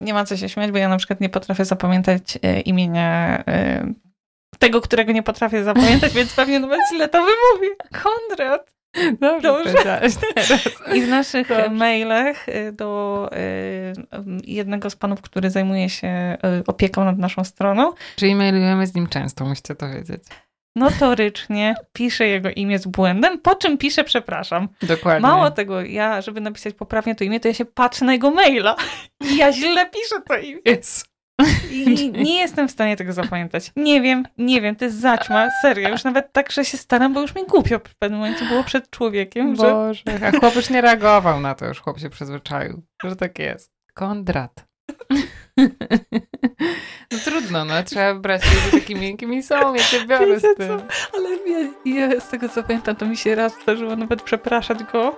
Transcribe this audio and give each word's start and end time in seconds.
nie 0.00 0.14
ma 0.14 0.24
co 0.24 0.36
się 0.36 0.48
śmiać, 0.48 0.70
bo 0.70 0.78
ja 0.78 0.88
na 0.88 0.96
przykład 0.96 1.20
nie 1.20 1.28
potrafię 1.28 1.64
zapamiętać 1.64 2.38
e, 2.42 2.60
imienia 2.60 3.42
e, 3.46 3.92
tego, 4.58 4.80
którego 4.80 5.12
nie 5.12 5.22
potrafię 5.22 5.64
zapamiętać, 5.64 6.12
więc 6.12 6.34
pewnie 6.34 6.60
nawet 6.60 6.80
źle 6.94 7.08
to 7.08 7.18
wymówię. 7.18 7.76
Konrad. 8.02 8.80
Dobrze, 9.20 9.52
Dobrze. 9.52 10.00
I 10.94 11.02
w 11.02 11.08
naszych 11.08 11.48
Dobrze. 11.48 11.70
mailach 11.70 12.48
y, 12.48 12.72
do 12.72 13.30
jednego 14.44 14.90
z 14.90 14.96
panów, 14.96 15.20
który 15.20 15.50
zajmuje 15.50 15.88
się 15.88 16.38
opieką 16.66 17.04
nad 17.04 17.18
naszą 17.18 17.44
stroną, 17.44 17.92
Czyli 18.16 18.34
mailujemy 18.34 18.86
z 18.86 18.94
nim 18.94 19.06
często, 19.06 19.44
musicie 19.44 19.74
to 19.74 19.88
wiedzieć. 19.88 20.22
Notorycznie 20.76 21.74
pisze 21.92 22.26
jego 22.26 22.50
imię 22.50 22.78
z 22.78 22.86
błędem, 22.86 23.38
po 23.38 23.54
czym 23.54 23.78
pisze 23.78 24.04
przepraszam. 24.04 24.68
Dokładnie. 24.82 25.28
Mało 25.28 25.50
tego, 25.50 25.80
ja, 25.80 26.20
żeby 26.20 26.40
napisać 26.40 26.74
poprawnie 26.74 27.14
to 27.14 27.24
imię, 27.24 27.40
to 27.40 27.48
ja 27.48 27.54
się 27.54 27.64
patrzę 27.64 28.04
na 28.04 28.12
jego 28.12 28.30
maila 28.30 28.76
i 29.20 29.36
ja 29.36 29.52
źle 29.52 29.86
piszę 29.86 30.22
to 30.28 30.38
imię. 30.38 30.60
Jest. 30.64 31.10
I 31.70 32.12
nie 32.12 32.38
jestem 32.38 32.68
w 32.68 32.70
stanie 32.70 32.96
tego 32.96 33.12
zapamiętać. 33.12 33.72
Nie 33.76 34.00
wiem, 34.00 34.24
nie 34.38 34.60
wiem, 34.60 34.76
to 34.76 34.84
jest 34.84 35.00
zaćma, 35.00 35.48
serio. 35.62 35.88
Już 35.88 36.04
nawet 36.04 36.32
tak, 36.32 36.52
że 36.52 36.64
się 36.64 36.76
staram, 36.78 37.14
bo 37.14 37.20
już 37.20 37.34
mi 37.34 37.46
głupio 37.46 37.78
w 37.78 37.94
pewnym 37.94 38.20
momencie 38.20 38.44
było 38.44 38.64
przed 38.64 38.90
człowiekiem, 38.90 39.56
że... 39.56 39.62
Boże. 39.62 40.02
A 40.26 40.38
chłop 40.40 40.56
już 40.56 40.70
nie 40.70 40.80
reagował 40.80 41.40
na 41.40 41.54
to, 41.54 41.66
już 41.66 41.80
chłop 41.80 41.98
się 41.98 42.10
przyzwyczaił, 42.10 42.82
że 43.04 43.16
tak 43.16 43.38
jest. 43.38 43.72
Kondrat. 43.94 44.66
No 47.12 47.18
trudno, 47.24 47.64
no 47.64 47.82
trzeba 47.82 48.14
brać 48.14 48.44
się 48.44 48.70
takimi, 48.80 49.10
jakimi 49.10 49.42
są, 49.42 49.74
ja 49.74 49.84
cię 49.84 50.06
biorę 50.06 50.26
Wiecie 50.26 50.52
z 50.54 50.56
tym. 50.56 50.68
co? 50.68 50.84
Ale 51.16 51.28
ja, 51.46 51.68
ja 52.10 52.20
z 52.20 52.28
tego 52.28 52.48
co 52.48 52.62
pamiętam, 52.62 52.96
to 52.96 53.06
mi 53.06 53.16
się 53.16 53.34
raz 53.34 53.52
zdarzyło 53.62 53.96
nawet 53.96 54.22
przepraszać 54.22 54.78
go. 54.84 55.16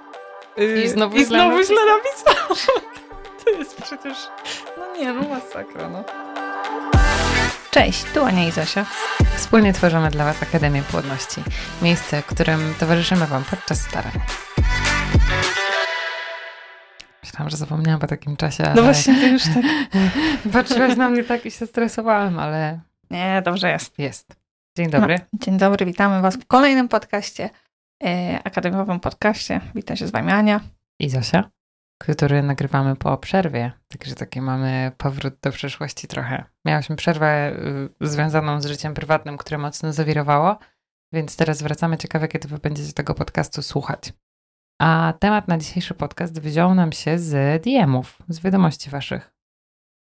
Yy, 0.56 0.82
I 0.82 0.88
znowu 0.88 1.16
I 1.16 1.18
źle 1.18 1.26
znowu 1.26 1.50
napisał. 1.56 1.76
źle 1.76 1.86
napisałam. 1.86 2.82
To 3.44 3.50
jest 3.50 3.82
przecież... 3.82 4.16
No 4.78 4.96
nie, 4.96 5.12
no 5.12 5.22
masakra, 5.28 5.88
no. 5.88 6.04
Cześć, 7.70 8.04
tu 8.14 8.24
Ania 8.24 8.48
i 8.48 8.50
Zosia. 8.50 8.86
Wspólnie 9.36 9.72
tworzymy 9.72 10.10
dla 10.10 10.24
Was 10.24 10.42
Akademię 10.42 10.82
Płodności. 10.90 11.42
Miejsce, 11.82 12.22
w 12.22 12.26
którym 12.26 12.74
towarzyszymy 12.80 13.26
Wam 13.26 13.44
podczas 13.50 13.80
starań. 13.80 14.12
Myślałam, 17.24 17.50
że 17.50 17.56
zapomniałam 17.56 18.00
po 18.00 18.06
takim 18.06 18.36
czasie, 18.36 18.72
No 18.76 18.82
właśnie, 18.82 19.14
to 19.14 19.26
już 19.26 19.42
tak... 19.42 19.64
patrzyłaś 20.52 20.96
na 20.96 21.10
mnie 21.10 21.24
tak 21.24 21.46
i 21.46 21.50
się 21.50 21.66
stresowałam, 21.66 22.38
ale 22.38 22.80
Nie, 23.10 23.42
dobrze 23.44 23.70
jest. 23.70 23.98
jest. 23.98 24.36
Dzień 24.76 24.90
dobry. 24.90 25.18
No, 25.32 25.38
dzień 25.40 25.58
dobry, 25.58 25.86
witamy 25.86 26.22
Was 26.22 26.36
w 26.36 26.46
kolejnym 26.46 26.88
podcaście, 26.88 27.50
e, 28.04 28.38
akademikowym 28.44 29.00
podcaście. 29.00 29.60
Witam 29.74 29.96
się 29.96 30.06
z 30.06 30.10
Wami 30.10 30.32
Ania. 30.32 30.60
I 30.98 31.10
Zosia, 31.10 31.50
który 31.98 32.42
nagrywamy 32.42 32.96
po 32.96 33.16
przerwie. 33.18 33.72
Także 33.88 34.14
taki 34.14 34.40
mamy 34.40 34.92
powrót 34.98 35.34
do 35.42 35.52
przeszłości 35.52 36.08
trochę. 36.08 36.44
Miałyśmy 36.64 36.96
przerwę 36.96 37.52
y, 38.02 38.08
związaną 38.08 38.60
z 38.60 38.66
życiem 38.66 38.94
prywatnym, 38.94 39.36
które 39.36 39.58
mocno 39.58 39.92
zawirowało, 39.92 40.58
więc 41.12 41.36
teraz 41.36 41.62
wracamy. 41.62 41.98
Ciekawe, 41.98 42.28
kiedy 42.28 42.48
wy 42.48 42.58
będziecie 42.58 42.92
tego 42.92 43.14
podcastu 43.14 43.62
słuchać. 43.62 44.12
A 44.82 45.12
temat 45.18 45.48
na 45.48 45.58
dzisiejszy 45.58 45.94
podcast 45.94 46.40
wziął 46.40 46.74
nam 46.74 46.92
się 46.92 47.18
z 47.18 47.62
DM-ów, 47.64 48.18
z 48.28 48.40
wiadomości 48.40 48.90
waszych, 48.90 49.34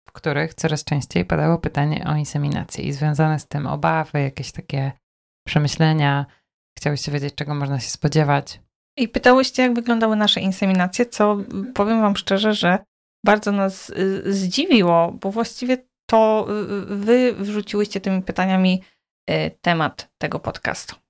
w 0.08 0.12
których 0.12 0.54
coraz 0.54 0.84
częściej 0.84 1.24
padało 1.24 1.58
pytanie 1.58 2.06
o 2.08 2.16
inseminację 2.16 2.84
i 2.84 2.92
związane 2.92 3.38
z 3.38 3.46
tym 3.46 3.66
obawy, 3.66 4.20
jakieś 4.20 4.52
takie 4.52 4.92
przemyślenia. 5.46 6.26
Chciałyście 6.78 7.12
wiedzieć, 7.12 7.34
czego 7.34 7.54
można 7.54 7.80
się 7.80 7.90
spodziewać. 7.90 8.60
I 8.98 9.08
pytałyście, 9.08 9.62
jak 9.62 9.74
wyglądały 9.74 10.16
nasze 10.16 10.40
inseminacje, 10.40 11.06
co 11.06 11.40
y, 11.40 11.72
powiem 11.72 12.00
Wam 12.00 12.16
szczerze, 12.16 12.54
że 12.54 12.78
bardzo 13.26 13.52
nas 13.52 13.90
y, 13.90 14.32
zdziwiło, 14.32 15.12
bo 15.12 15.30
właściwie 15.30 15.76
to 16.10 16.46
y, 16.90 16.96
Wy 16.96 17.34
wrzuciłyście 17.34 18.00
tymi 18.00 18.22
pytaniami 18.22 18.82
y, 19.30 19.50
temat 19.60 20.10
tego 20.18 20.38
podcastu. 20.38 21.07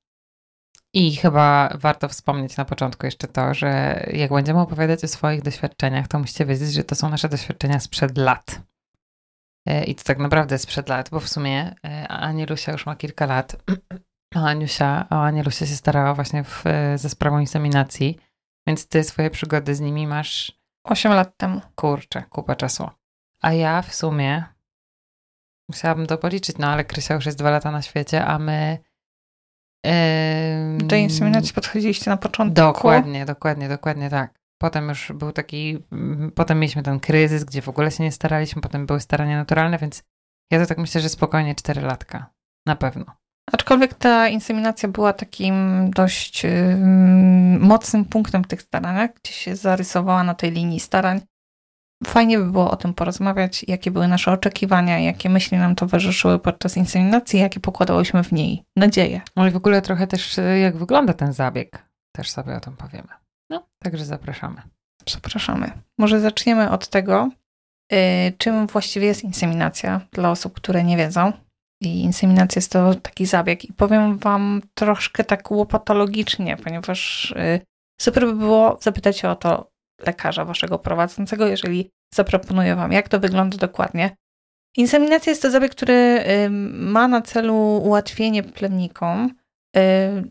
I 0.95 1.17
chyba 1.17 1.69
warto 1.75 2.09
wspomnieć 2.09 2.57
na 2.57 2.65
początku 2.65 3.07
jeszcze 3.07 3.29
to, 3.29 3.55
że 3.55 4.01
jak 4.13 4.31
będziemy 4.31 4.61
opowiadać 4.61 5.05
o 5.05 5.09
swoich 5.09 5.43
doświadczeniach, 5.43 6.09
to 6.09 6.19
musicie 6.19 6.47
wiedzieć, 6.47 6.73
że 6.73 6.85
to 6.85 6.95
są 6.95 7.09
nasze 7.09 7.29
doświadczenia 7.29 7.81
sprzed 7.81 8.19
lat. 8.19 8.61
E, 9.67 9.85
I 9.85 9.95
to 9.95 10.05
tak 10.05 10.19
naprawdę 10.19 10.59
sprzed 10.59 10.89
lat, 10.89 11.11
bo 11.11 11.21
w 11.21 11.29
sumie 11.29 11.75
e, 11.85 12.09
Anilusia 12.09 12.73
już 12.73 12.87
ma 12.87 12.97
kilka 12.97 13.27
lat. 13.27 13.57
A 14.35 14.41
Aniusia, 14.41 15.07
a 15.11 15.25
Anilusia 15.25 15.67
się 15.67 15.77
starała 15.77 16.15
właśnie 16.15 16.45
w, 16.45 16.67
e, 16.67 16.99
ze 16.99 17.09
sprawą 17.09 17.39
inseminacji, 17.39 18.19
więc 18.67 18.89
ty 18.89 19.05
swoje 19.05 19.31
przygody 19.31 19.75
z 19.75 19.81
nimi 19.81 20.07
masz, 20.07 20.59
Osiem 20.85 21.13
lat 21.13 21.37
temu. 21.37 21.61
kurczę, 21.75 22.23
kupę 22.31 22.57
czasu. 22.57 22.91
A 23.43 23.53
ja 23.53 23.83
w 23.83 23.95
sumie 23.95 24.45
musiałabym 25.69 26.07
to 26.07 26.19
policzyć, 26.19 26.59
no 26.59 26.67
ale 26.67 26.85
Krysia 26.85 27.15
już 27.15 27.27
jest 27.27 27.39
dwa 27.39 27.51
lata 27.51 27.71
na 27.71 27.83
świecie, 27.83 28.25
a 28.25 28.39
my... 28.39 28.79
Do 30.79 30.97
inseminacji 30.97 31.55
podchodziliście 31.55 32.11
na 32.11 32.17
początku. 32.17 32.55
Dokładnie, 32.55 33.27
dokładnie, 33.27 33.69
dokładnie 33.69 34.11
tak. 34.11 34.39
Potem 34.59 34.89
już 34.89 35.13
był 35.15 35.33
taki, 35.33 35.79
mm, 35.93 36.33
potem 36.35 36.61
mieliśmy 36.61 36.83
ten 36.83 37.01
kryzys, 37.01 37.45
gdzie 37.45 37.63
w 37.63 37.69
ogóle 37.69 37.91
się 37.91 38.05
nie 38.05 38.13
staraliśmy, 38.13 38.63
potem 38.63 38.87
były 38.87 39.01
starania 39.01 39.37
naturalne, 39.37 39.79
więc 39.79 40.03
ja 40.53 40.61
to 40.61 40.67
tak 40.67 40.79
myślę, 40.79 41.01
że 41.01 41.09
spokojnie 41.09 41.55
4 41.55 41.81
latka. 41.81 42.31
Na 42.67 42.77
pewno. 42.77 43.05
Aczkolwiek 43.53 43.95
ta 43.95 44.29
inseminacja 44.29 44.89
była 44.89 45.13
takim 45.13 45.91
dość 45.91 46.45
ym, 46.45 47.61
mocnym 47.61 48.05
punktem 48.05 48.45
w 48.45 48.47
tych 48.47 48.63
staraniach, 48.63 49.11
gdzie 49.23 49.33
się 49.33 49.57
zarysowała 49.57 50.25
na 50.25 50.35
tej 50.35 50.51
linii 50.51 50.81
starań. 50.81 51.21
Fajnie 52.07 52.39
by 52.39 52.51
było 52.51 52.71
o 52.71 52.77
tym 52.77 52.95
porozmawiać, 52.95 53.65
jakie 53.69 53.91
były 53.91 54.09
nasze 54.09 54.33
oczekiwania, 54.33 54.99
jakie 54.99 55.31
myśli 55.31 55.59
nam 55.59 55.75
towarzyszyły 55.75 56.39
podczas 56.39 56.77
inseminacji, 56.77 57.41
jakie 57.41 57.61
pokładałyśmy 57.61 58.25
w 58.25 58.33
niej 58.33 58.65
nadzieje. 58.77 59.21
No 59.37 59.47
i 59.47 59.51
w 59.51 59.57
ogóle 59.57 59.83
trochę 59.83 60.07
też 60.07 60.37
jak 60.63 60.77
wygląda 60.77 61.13
ten 61.13 61.33
zabieg, 61.33 61.89
też 62.17 62.31
sobie 62.31 62.57
o 62.57 62.61
tym 62.61 62.77
powiemy. 62.77 63.09
No, 63.51 63.67
także 63.83 64.05
zapraszamy. 64.05 64.63
Zapraszamy. 65.09 65.71
Może 65.99 66.21
zaczniemy 66.21 66.71
od 66.71 66.89
tego, 66.89 67.31
yy, 67.93 67.99
czym 68.39 68.67
właściwie 68.67 69.07
jest 69.07 69.25
inseminacja 69.25 70.01
dla 70.13 70.31
osób, 70.31 70.55
które 70.55 70.85
nie 70.85 70.97
wiedzą. 70.97 71.33
I 71.83 72.03
inseminacja 72.03 72.59
jest 72.61 72.73
to 72.73 72.95
taki 72.95 73.27
zabieg. 73.27 73.65
I 73.65 73.73
powiem 73.73 74.19
Wam 74.19 74.63
troszkę 74.75 75.25
tak 75.25 75.51
łopatologicznie, 75.51 76.57
ponieważ 76.57 77.33
yy, 77.37 77.61
super 78.01 78.27
by 78.27 78.35
było 78.35 78.79
zapytać 78.81 79.19
się 79.19 79.29
o 79.29 79.37
to 79.37 79.71
lekarza 80.07 80.45
Waszego 80.45 80.79
prowadzącego, 80.79 81.47
jeżeli 81.47 81.91
zaproponuję 82.15 82.77
Wam, 82.77 82.93
jak 82.93 83.09
to 83.09 83.21
wygląda 83.21 83.57
dokładnie. 83.57 84.17
Inseminacja 84.77 85.31
jest 85.31 85.43
to 85.43 85.51
zabieg, 85.51 85.73
który 85.73 86.25
ma 86.73 87.09
na 87.09 87.23
celu 87.23 87.57
ułatwienie 87.57 88.43
plemnikom 88.43 89.35
yy, 89.75 89.83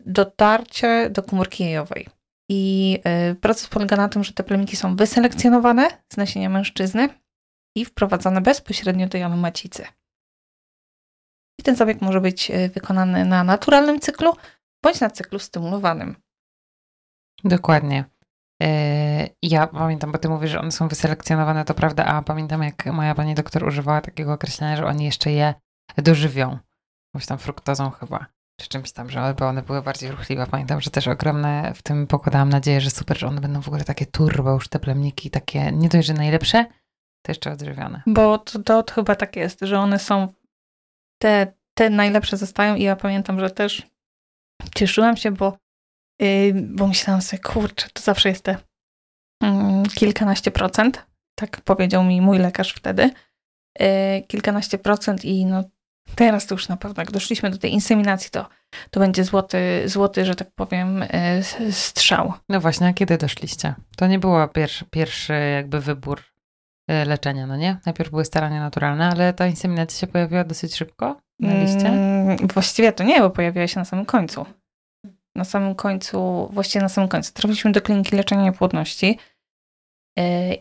dotarcie 0.06 1.10
do 1.10 1.22
komórki 1.22 1.64
jajowej. 1.64 2.08
I 2.50 2.98
y, 3.30 3.34
proces 3.34 3.68
polega 3.68 3.96
na 3.96 4.08
tym, 4.08 4.24
że 4.24 4.32
te 4.32 4.42
plemniki 4.42 4.76
są 4.76 4.96
wyselekcjonowane 4.96 5.88
z 6.12 6.16
nasienia 6.16 6.48
mężczyzny 6.48 7.08
i 7.76 7.84
wprowadzane 7.84 8.40
bezpośrednio 8.40 9.08
do 9.08 9.18
jamy 9.18 9.36
macicy. 9.36 9.86
I 11.60 11.62
ten 11.62 11.76
zabieg 11.76 12.00
może 12.00 12.20
być 12.20 12.50
y, 12.50 12.68
wykonany 12.68 13.24
na 13.24 13.44
naturalnym 13.44 14.00
cyklu 14.00 14.32
bądź 14.82 15.00
na 15.00 15.10
cyklu 15.10 15.38
stymulowanym. 15.38 16.16
Dokładnie. 17.44 18.04
E, 18.62 19.28
Ja 19.42 19.66
pamiętam, 19.66 20.12
bo 20.12 20.18
ty 20.18 20.28
mówisz, 20.28 20.50
że 20.50 20.60
one 20.60 20.72
są 20.72 20.88
wyselekcjonowane, 20.88 21.64
to 21.64 21.74
prawda, 21.74 22.04
a 22.04 22.22
pamiętam 22.22 22.62
jak 22.62 22.86
moja 22.86 23.14
pani 23.14 23.34
doktor 23.34 23.64
używała 23.64 24.00
takiego 24.00 24.32
określenia, 24.32 24.76
że 24.76 24.86
oni 24.86 25.04
jeszcze 25.04 25.30
je 25.32 25.54
dożywią. 25.96 26.58
Jakąś 27.14 27.26
tam 27.26 27.38
fruktozą 27.38 27.90
chyba, 27.90 28.26
czy 28.60 28.68
czymś 28.68 28.92
tam, 28.92 29.10
że 29.10 29.20
albo 29.20 29.48
one 29.48 29.62
były 29.62 29.82
bardziej 29.82 30.10
ruchliwe. 30.10 30.46
Pamiętam, 30.46 30.80
że 30.80 30.90
też 30.90 31.08
ogromne 31.08 31.72
w 31.74 31.82
tym 31.82 32.06
pokładałam 32.06 32.48
nadzieję, 32.48 32.80
że 32.80 32.90
super, 32.90 33.18
że 33.18 33.26
one 33.26 33.40
będą 33.40 33.60
w 33.60 33.68
ogóle 33.68 33.84
takie 33.84 34.06
turbo 34.06 34.52
już 34.52 34.68
te 34.68 34.78
plemniki, 34.78 35.30
takie 35.30 35.72
nie 35.72 35.88
dość, 35.88 36.06
że 36.08 36.14
najlepsze, 36.14 36.64
to 37.26 37.32
jeszcze 37.32 37.52
odżywione. 37.52 38.02
Bo 38.06 38.38
to, 38.38 38.58
to, 38.62 38.82
to 38.82 38.94
chyba 38.94 39.14
tak 39.14 39.36
jest, 39.36 39.60
że 39.60 39.78
one 39.78 39.98
są 39.98 40.28
te, 41.22 41.52
te 41.74 41.90
najlepsze 41.90 42.36
zostają 42.36 42.74
i 42.74 42.82
ja 42.82 42.96
pamiętam, 42.96 43.40
że 43.40 43.50
też 43.50 43.86
cieszyłam 44.74 45.16
się, 45.16 45.30
bo, 45.30 45.46
yy, 45.46 45.58
bo 46.54 46.86
myślałam 46.86 47.22
sobie, 47.22 47.42
kurczę, 47.42 47.88
to 47.92 48.02
zawsze 48.02 48.28
jest 48.28 48.44
te 48.44 48.56
mm, 49.42 49.86
kilkanaście 49.86 50.50
procent, 50.50 51.06
tak 51.34 51.60
powiedział 51.60 52.04
mi 52.04 52.20
mój 52.20 52.38
lekarz 52.38 52.72
wtedy, 52.72 53.10
yy, 53.80 53.86
kilkanaście 54.28 54.78
procent 54.78 55.24
i 55.24 55.46
no 55.46 55.64
teraz 56.14 56.46
to 56.46 56.54
już 56.54 56.68
na 56.68 56.76
pewno, 56.76 57.02
jak 57.02 57.10
doszliśmy 57.10 57.50
do 57.50 57.58
tej 57.58 57.72
inseminacji, 57.72 58.30
to, 58.30 58.48
to 58.90 59.00
będzie 59.00 59.24
złoty, 59.24 59.82
złoty, 59.86 60.24
że 60.24 60.34
tak 60.34 60.50
powiem, 60.54 61.04
yy, 61.60 61.72
strzał. 61.72 62.32
No 62.48 62.60
właśnie, 62.60 62.86
a 62.86 62.92
kiedy 62.92 63.18
doszliście? 63.18 63.74
To 63.96 64.06
nie 64.06 64.18
było 64.18 64.48
pierwszy, 64.48 64.84
pierwszy 64.84 65.32
jakby 65.54 65.80
wybór 65.80 66.22
e, 66.88 67.04
leczenia, 67.04 67.46
no 67.46 67.56
nie? 67.56 67.76
Najpierw 67.86 68.10
były 68.10 68.24
starania 68.24 68.60
naturalne, 68.60 69.10
ale 69.10 69.32
ta 69.32 69.46
inseminacja 69.46 69.98
się 70.00 70.06
pojawiła 70.06 70.44
dosyć 70.44 70.76
szybko 70.76 71.20
na 71.40 71.54
liście. 71.54 71.88
Mm, 71.88 72.36
właściwie 72.54 72.92
to 72.92 73.04
nie, 73.04 73.20
bo 73.20 73.30
pojawiła 73.30 73.66
się 73.66 73.80
na 73.80 73.84
samym 73.84 74.06
końcu. 74.06 74.46
Na 75.38 75.44
samym 75.44 75.74
końcu, 75.74 76.48
właściwie 76.52 76.82
na 76.82 76.88
samym 76.88 77.08
końcu. 77.08 77.32
Trafiliśmy 77.32 77.72
do 77.72 77.80
kliniki 77.80 78.16
leczenia 78.16 78.42
niepłodności. 78.42 79.18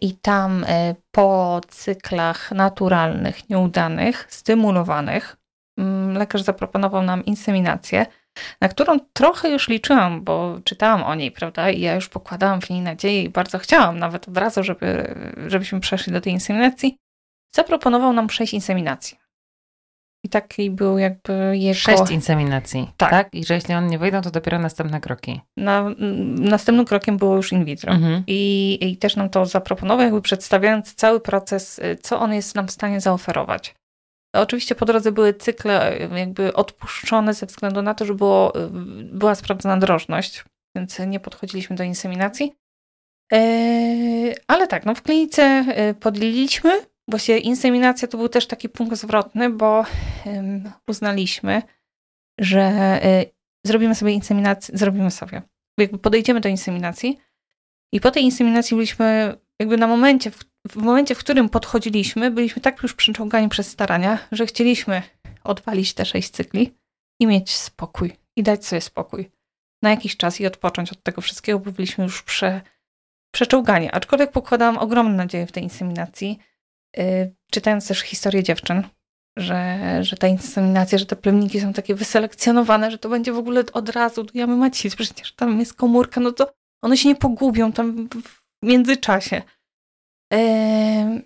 I 0.02 0.16
tam 0.22 0.66
po 1.12 1.62
cyklach 1.68 2.52
naturalnych, 2.52 3.50
nieudanych, 3.50 4.26
stymulowanych, 4.30 5.38
mm, 5.78 6.18
lekarz 6.18 6.42
zaproponował 6.42 7.04
nam 7.04 7.26
inseminację, 7.26 8.06
na 8.62 8.68
którą 8.68 9.00
trochę 9.14 9.50
już 9.50 9.68
liczyłam, 9.68 10.24
bo 10.24 10.60
czytałam 10.64 11.04
o 11.04 11.16
niej, 11.16 11.32
prawda? 11.32 11.70
I 11.70 11.82
ja 11.82 11.96
już 11.96 12.10
pokładałam 12.10 12.62
w 12.62 12.70
niej 12.70 12.82
nadzieję 12.82 13.24
i 13.24 13.30
bardzo 13.30 13.60
chciałam 13.60 14.00
nawet 14.00 14.28
od 14.28 14.38
razu, 14.38 14.64
żeby, 14.64 15.16
żebyśmy 15.48 15.80
przeszli 15.80 16.14
do 16.14 16.22
tej 16.22 16.34
inseminacji. 16.34 16.98
Zaproponował 17.56 18.14
nam 18.14 18.30
sześć 18.30 18.54
inseminacji. 18.54 19.18
I 20.24 20.30
taki 20.30 20.72
był 20.72 20.98
jakby 20.98 21.58
jego... 21.58 21.80
Sześć 21.80 22.12
inseminacji, 22.12 22.92
tak. 22.98 23.10
tak? 23.10 23.34
I 23.34 23.46
że 23.46 23.54
jeśli 23.54 23.74
one 23.74 23.88
nie 23.88 24.00
wyjdą, 24.00 24.22
to 24.22 24.32
dopiero 24.32 24.60
następne 24.60 25.02
kroki. 25.02 25.42
Na, 25.58 25.90
następnym 26.40 26.86
krokiem 26.86 27.18
było 27.18 27.36
już 27.36 27.52
in 27.52 27.66
vitro. 27.66 27.94
Mhm. 27.94 28.24
I, 28.28 28.78
I 28.82 28.98
też 28.98 29.16
nam 29.16 29.30
to 29.30 29.46
zaproponował, 29.46 30.06
jakby 30.06 30.22
przedstawiając 30.22 30.96
cały 30.96 31.20
proces, 31.20 31.80
y, 31.80 31.98
co 32.02 32.20
on 32.20 32.34
jest 32.34 32.56
nam 32.56 32.68
w 32.68 32.72
stanie 32.72 33.02
zaoferować. 33.02 33.76
Oczywiście 34.36 34.76
po 34.76 34.86
drodze 34.86 35.12
były 35.12 35.34
cykle 35.34 36.02
y, 36.02 36.20
jakby 36.20 36.54
odpuszczone 36.54 37.34
ze 37.34 37.46
względu 37.46 37.82
na 37.82 37.94
to, 37.94 38.06
że 38.06 38.14
było, 38.14 38.60
y, 38.60 38.70
była 39.04 39.36
sprawdzona 39.36 39.78
drożność, 39.78 40.46
więc 40.76 41.00
nie 41.00 41.20
podchodziliśmy 41.20 41.76
do 41.76 41.84
inseminacji. 41.84 42.54
Ale 44.48 44.68
tak, 44.68 44.86
no 44.86 44.96
w 44.96 45.02
klinice 45.02 45.66
podliliśmy 46.00 46.72
Właśnie 47.08 47.38
inseminacja 47.38 48.08
to 48.08 48.18
był 48.18 48.30
też 48.30 48.48
taki 48.48 48.70
punkt 48.70 48.98
zwrotny, 48.98 49.50
bo 49.50 49.86
uznaliśmy, 50.88 51.62
że 52.40 53.00
y, 53.06 53.32
zrobimy 53.66 53.96
sobie 53.96 54.12
inseminację, 54.12 54.78
zrobimy 54.78 55.12
sobie. 55.12 55.42
Jakby 55.80 55.98
podejdziemy 55.98 56.40
do 56.40 56.50
inseminacji 56.50 57.18
i 57.94 58.02
po 58.02 58.12
tej 58.12 58.24
inseminacji 58.24 58.76
byliśmy 58.76 59.38
jakby 59.60 59.78
na 59.78 59.88
momencie, 59.88 60.32
w, 60.32 60.46
w 60.70 60.76
momencie, 60.76 61.16
w 61.16 61.20
którym 61.20 61.50
podchodziliśmy, 61.50 62.32
byliśmy 62.32 62.62
tak 62.62 62.84
już 62.84 62.94
przyczołgani 62.94 63.50
przez 63.50 63.70
starania, 63.70 64.20
że 64.32 64.46
chcieliśmy 64.46 65.02
odwalić 65.44 65.94
te 65.94 66.06
sześć 66.06 66.30
cykli 66.30 66.74
i 67.20 67.28
mieć 67.28 67.56
spokój 67.56 68.14
i 68.36 68.44
dać 68.44 68.66
sobie 68.66 68.82
spokój 68.82 69.32
na 69.82 69.90
jakiś 69.90 70.18
czas 70.18 70.42
i 70.42 70.48
odpocząć 70.48 70.92
od 70.92 71.04
tego 71.04 71.22
wszystkiego, 71.22 71.60
bo 71.60 71.72
byliśmy 71.72 72.04
już 72.04 72.24
prze, 72.24 72.62
przeczołgani. 73.32 73.90
Aczkolwiek 73.92 74.32
pokładałam 74.32 74.78
ogromne 74.78 75.16
nadzieje 75.16 75.48
w 75.48 75.52
tej 75.52 75.64
inseminacji, 75.64 76.40
czytając 77.52 77.88
też 77.88 78.02
historię 78.02 78.44
dziewczyn, 78.44 78.84
że, 79.38 79.80
że 80.04 80.18
ta 80.18 80.28
inseminacja, 80.28 80.98
że 80.98 81.06
te 81.06 81.16
plemniki 81.16 81.62
są 81.62 81.74
takie 81.74 81.96
wyselekcjonowane, 81.96 82.92
że 82.92 82.98
to 82.98 83.10
będzie 83.10 83.34
w 83.34 83.38
ogóle 83.38 83.64
od 83.74 83.90
razu 83.90 84.24
do 84.24 84.32
jamy 84.34 84.56
macicy, 84.56 84.98
przecież 84.98 85.32
tam 85.32 85.60
jest 85.60 85.74
komórka, 85.74 86.22
no 86.22 86.32
to 86.32 86.54
one 86.84 86.98
się 86.98 87.10
nie 87.10 87.16
pogubią 87.16 87.72
tam 87.72 88.10
w 88.10 88.40
międzyczasie. 88.64 89.42
Eee, 90.34 91.22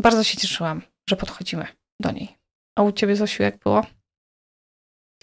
bardzo 0.00 0.24
się 0.24 0.38
cieszyłam, 0.38 0.82
że 1.08 1.16
podchodzimy 1.16 1.66
do 2.00 2.10
niej. 2.10 2.38
A 2.78 2.82
u 2.82 2.92
ciebie, 2.92 3.16
Zosiu, 3.16 3.42
jak 3.42 3.58
było? 3.58 3.86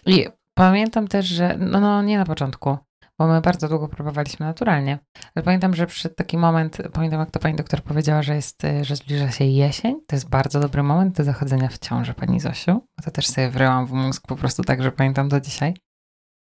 I 0.06 0.26
pamiętam 0.54 1.08
też, 1.08 1.26
że 1.26 1.56
no, 1.58 1.80
no 1.80 2.02
nie 2.02 2.18
na 2.18 2.24
początku, 2.24 2.78
bo 3.20 3.26
my 3.26 3.40
bardzo 3.40 3.68
długo 3.68 3.88
próbowaliśmy 3.88 4.46
naturalnie. 4.46 4.98
Ale 5.34 5.42
pamiętam, 5.42 5.74
że 5.74 5.86
przy 5.86 6.10
taki 6.10 6.38
moment, 6.38 6.78
pamiętam 6.92 7.20
jak 7.20 7.30
to 7.30 7.38
pani 7.38 7.56
doktor 7.56 7.82
powiedziała, 7.82 8.22
że 8.22 8.34
jest, 8.34 8.62
że 8.82 8.96
zbliża 8.96 9.30
się 9.30 9.44
jesień. 9.44 10.00
To 10.06 10.16
jest 10.16 10.28
bardzo 10.28 10.60
dobry 10.60 10.82
moment 10.82 11.16
do 11.16 11.24
zachodzenia 11.24 11.68
w 11.68 11.78
ciąży, 11.78 12.14
pani 12.14 12.40
Zosiu. 12.40 12.86
To 13.04 13.10
też 13.10 13.26
sobie 13.26 13.50
wryłam 13.50 13.86
w 13.86 13.92
mózg 13.92 14.26
po 14.26 14.36
prostu 14.36 14.62
tak, 14.62 14.82
że 14.82 14.92
pamiętam 14.92 15.28
do 15.28 15.40
dzisiaj. 15.40 15.74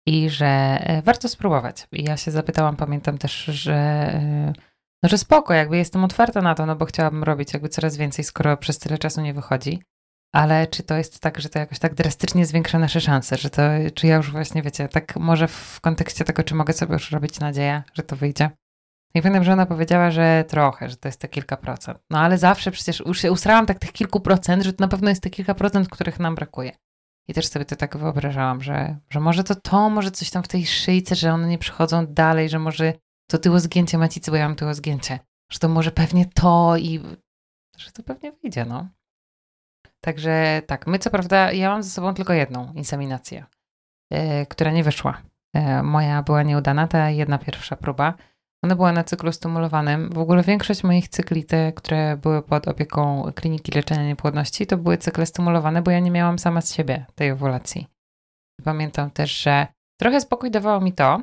I 0.07 0.31
że 0.31 0.79
y, 0.99 1.03
warto 1.03 1.29
spróbować. 1.29 1.89
I 1.93 2.05
ja 2.05 2.17
się 2.17 2.31
zapytałam, 2.31 2.77
pamiętam 2.77 3.19
też, 3.19 3.45
że 3.45 4.11
y, 4.15 4.61
no, 5.03 5.09
że 5.09 5.19
spoko, 5.19 5.55
jakby 5.55 5.77
jestem 5.77 6.05
otwarta 6.05 6.43
na 6.43 6.55
to, 6.55 6.67
no 6.67 6.77
bo 6.77 6.85
chciałabym 6.85 7.25
robić 7.25 7.53
jakby 7.53 7.69
coraz 7.69 7.97
więcej, 7.97 8.25
skoro 8.25 8.57
przez 8.57 8.79
tyle 8.79 8.99
czasu 8.99 9.21
nie 9.21 9.35
wychodzi. 9.35 9.83
Ale 10.33 10.67
czy 10.67 10.83
to 10.83 10.97
jest 10.97 11.21
tak, 11.21 11.41
że 11.41 11.49
to 11.49 11.59
jakoś 11.59 11.79
tak 11.79 11.95
drastycznie 11.95 12.47
zwiększa 12.47 12.79
nasze 12.79 13.01
szanse, 13.01 13.37
że 13.37 13.51
to, 13.51 13.63
czy 13.95 14.07
ja 14.07 14.17
już 14.17 14.31
właśnie, 14.31 14.63
wiecie, 14.63 14.89
tak 14.89 15.17
może 15.17 15.49
w 15.49 15.81
kontekście 15.81 16.25
tego, 16.25 16.43
czy 16.43 16.55
mogę 16.55 16.73
sobie 16.73 16.93
już 16.93 17.11
robić 17.11 17.41
nadzieję, 17.41 17.83
że 17.95 18.03
to 18.03 18.17
wyjdzie? 18.17 18.51
I 19.15 19.23
pamiętam, 19.23 19.45
że 19.45 19.53
ona 19.53 19.67
powiedziała, 19.67 20.11
że 20.11 20.45
trochę, 20.49 20.89
że 20.89 20.97
to 20.97 21.09
jest 21.09 21.21
te 21.21 21.29
kilka 21.29 21.57
procent. 21.57 21.99
No 22.11 22.19
ale 22.19 22.39
zawsze 22.39 22.71
przecież 22.71 23.01
już 23.01 23.21
się 23.21 23.33
usrałam 23.33 23.67
tak 23.67 23.79
tych 23.79 23.93
kilku 23.93 24.21
procent, 24.21 24.63
że 24.63 24.73
to 24.73 24.85
na 24.85 24.89
pewno 24.89 25.09
jest 25.09 25.23
te 25.23 25.31
kilka 25.31 25.55
procent, 25.55 25.89
których 25.89 26.21
nam 26.21 26.35
brakuje. 26.35 26.73
I 27.29 27.35
też 27.35 27.47
sobie 27.47 27.65
to 27.65 27.77
tak 27.77 27.97
wyobrażałam, 27.97 28.63
że, 28.63 28.97
że 29.11 29.21
może 29.21 29.45
to 29.45 29.55
to, 29.55 29.91
może 29.91 30.11
coś 30.11 30.31
tam 30.31 30.43
w 30.43 30.49
tej 30.49 30.67
szyjce, 30.67 31.15
że 31.15 31.33
one 31.33 31.49
nie 31.49 31.59
przychodzą 31.59 32.07
dalej, 32.07 32.49
że 32.49 32.59
może 32.59 32.93
to 33.31 33.39
tyło 33.39 33.61
zgięcie 33.61 33.99
macicy, 33.99 34.31
bo 34.31 34.37
ja 34.37 34.49
mam 34.49 34.57
tyło 34.57 34.75
zgięcie. 34.75 35.19
Że 35.53 35.59
to 35.59 35.69
może 35.69 35.91
pewnie 35.91 36.27
to 36.27 36.77
i 36.77 37.01
że 37.77 37.91
to 37.91 38.03
pewnie 38.03 38.33
wyjdzie, 38.33 38.65
no. 38.65 38.89
Także 40.05 40.63
tak, 40.67 40.87
my 40.87 40.99
co 40.99 41.11
prawda, 41.11 41.53
ja 41.53 41.71
mam 41.71 41.83
ze 41.83 41.91
sobą 41.91 42.15
tylko 42.15 42.33
jedną 42.33 42.73
inseminację, 42.73 43.45
yy, 44.11 44.47
która 44.49 44.73
nie 44.73 44.85
wyszła. 44.85 45.23
Yy, 45.55 45.83
moja 45.83 46.23
była 46.23 46.43
nieudana, 46.43 46.89
ta 46.89 47.11
jedna 47.11 47.39
pierwsza 47.39 47.77
próba. 47.77 48.15
Ona 48.65 48.77
była 48.77 48.93
na 48.93 49.05
cyklu 49.05 49.33
stymulowanym. 49.33 50.11
W 50.11 50.19
ogóle 50.19 50.43
większość 50.43 50.85
moich 50.85 51.09
cykli, 51.09 51.45
te, 51.45 51.73
które 51.73 52.17
były 52.17 52.43
pod 52.43 52.69
opieką 52.69 53.33
kliniki 53.35 53.73
leczenia 53.73 54.07
niepłodności, 54.07 54.67
to 54.67 54.77
były 54.77 54.99
cykle 54.99 55.27
stymulowane, 55.27 55.83
bo 55.83 55.91
ja 55.91 56.01
nie 56.01 56.11
miałam 56.11 56.39
sama 56.39 56.61
z 56.61 56.75
siebie 56.75 57.07
tej 57.15 57.31
owulacji. 57.31 57.87
Pamiętam 58.65 59.11
też, 59.11 59.43
że 59.43 59.67
trochę 60.01 60.21
spokój 60.21 60.51
dawało 60.51 60.81
mi 60.81 60.93
to, 60.93 61.23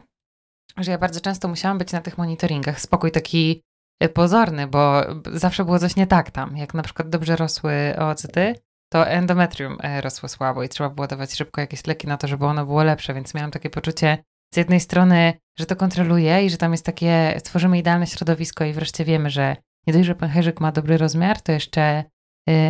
że 0.78 0.92
ja 0.92 0.98
bardzo 0.98 1.21
często 1.21 1.48
musiałam 1.48 1.78
być 1.78 1.92
na 1.92 2.01
tych 2.01 2.18
monitoringach. 2.18 2.81
Spokój 2.81 3.12
taki 3.12 3.62
y, 4.04 4.10
pozorny, 4.10 4.68
bo 4.68 5.01
zawsze 5.33 5.66
było 5.66 5.80
coś 5.80 5.95
nie 5.95 6.07
tak 6.07 6.31
tam. 6.31 6.57
Jak 6.57 6.74
na 6.74 6.83
przykład 6.83 7.10
dobrze 7.10 7.36
rosły 7.36 7.95
oocyty, 7.98 8.56
to 8.90 9.08
endometrium 9.08 9.78
e, 9.84 10.02
rosło 10.02 10.30
słabo 10.30 10.64
i 10.64 10.70
trzeba 10.70 10.90
było 10.90 11.08
dawać 11.08 11.34
szybko 11.34 11.62
jakieś 11.62 11.88
leki 11.88 12.08
na 12.08 12.18
to, 12.18 12.28
żeby 12.28 12.46
ono 12.46 12.66
było 12.66 12.84
lepsze, 12.84 13.14
więc 13.14 13.34
miałam 13.34 13.52
takie 13.52 13.70
poczucie 13.70 14.18
z 14.54 14.58
jednej 14.58 14.80
strony, 14.80 15.34
że 15.60 15.66
to 15.66 15.76
kontroluje 15.76 16.46
i 16.46 16.50
że 16.50 16.58
tam 16.58 16.72
jest 16.72 16.86
takie, 16.86 17.36
stworzymy 17.40 17.78
idealne 17.78 18.08
środowisko 18.08 18.66
i 18.66 18.74
wreszcie 18.74 19.06
wiemy, 19.06 19.30
że 19.30 19.56
nie 19.88 19.94
dość, 19.94 20.06
że 20.06 20.16
pęcherzyk 20.16 20.62
ma 20.62 20.72
dobry 20.72 20.98
rozmiar, 20.98 21.42
to 21.42 21.52
jeszcze 21.52 21.82
e, 21.82 22.04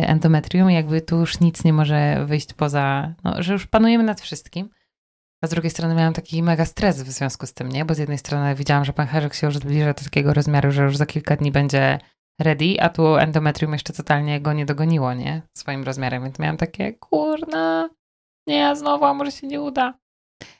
endometrium, 0.08 0.70
jakby 0.70 1.00
tu 1.00 1.16
już 1.16 1.40
nic 1.40 1.64
nie 1.64 1.72
może 1.72 2.24
wyjść 2.26 2.54
poza, 2.54 3.14
no, 3.24 3.42
że 3.42 3.52
już 3.52 3.66
panujemy 3.66 4.04
nad 4.04 4.20
wszystkim. 4.20 4.70
A 5.42 5.46
z 5.46 5.50
drugiej 5.50 5.70
strony 5.70 5.94
miałam 5.94 6.12
taki 6.12 6.42
mega 6.42 6.64
stres 6.64 7.02
w 7.02 7.10
związku 7.10 7.46
z 7.46 7.54
tym, 7.54 7.68
nie? 7.68 7.84
Bo 7.84 7.94
z 7.94 7.98
jednej 7.98 8.18
strony 8.18 8.54
widziałam, 8.54 8.84
że 8.84 8.92
pęcherzyk 8.92 9.34
się 9.34 9.46
już 9.46 9.56
zbliża 9.56 9.86
do 9.86 10.04
takiego 10.04 10.34
rozmiaru, 10.34 10.72
że 10.72 10.82
już 10.82 10.96
za 10.96 11.06
kilka 11.06 11.36
dni 11.36 11.52
będzie 11.52 11.98
ready, 12.40 12.80
a 12.80 12.88
tu 12.88 13.16
endometrium 13.16 13.72
jeszcze 13.72 13.92
totalnie 13.92 14.40
go 14.40 14.52
nie 14.52 14.66
dogoniło, 14.66 15.14
nie? 15.14 15.42
Swoim 15.56 15.84
rozmiarem, 15.84 16.22
więc 16.22 16.38
miałam 16.38 16.56
takie, 16.56 16.92
kurna, 16.92 17.90
nie, 18.46 18.76
znowu, 18.76 19.04
a 19.04 19.14
może 19.14 19.32
się 19.32 19.46
nie 19.46 19.60
uda. 19.60 19.94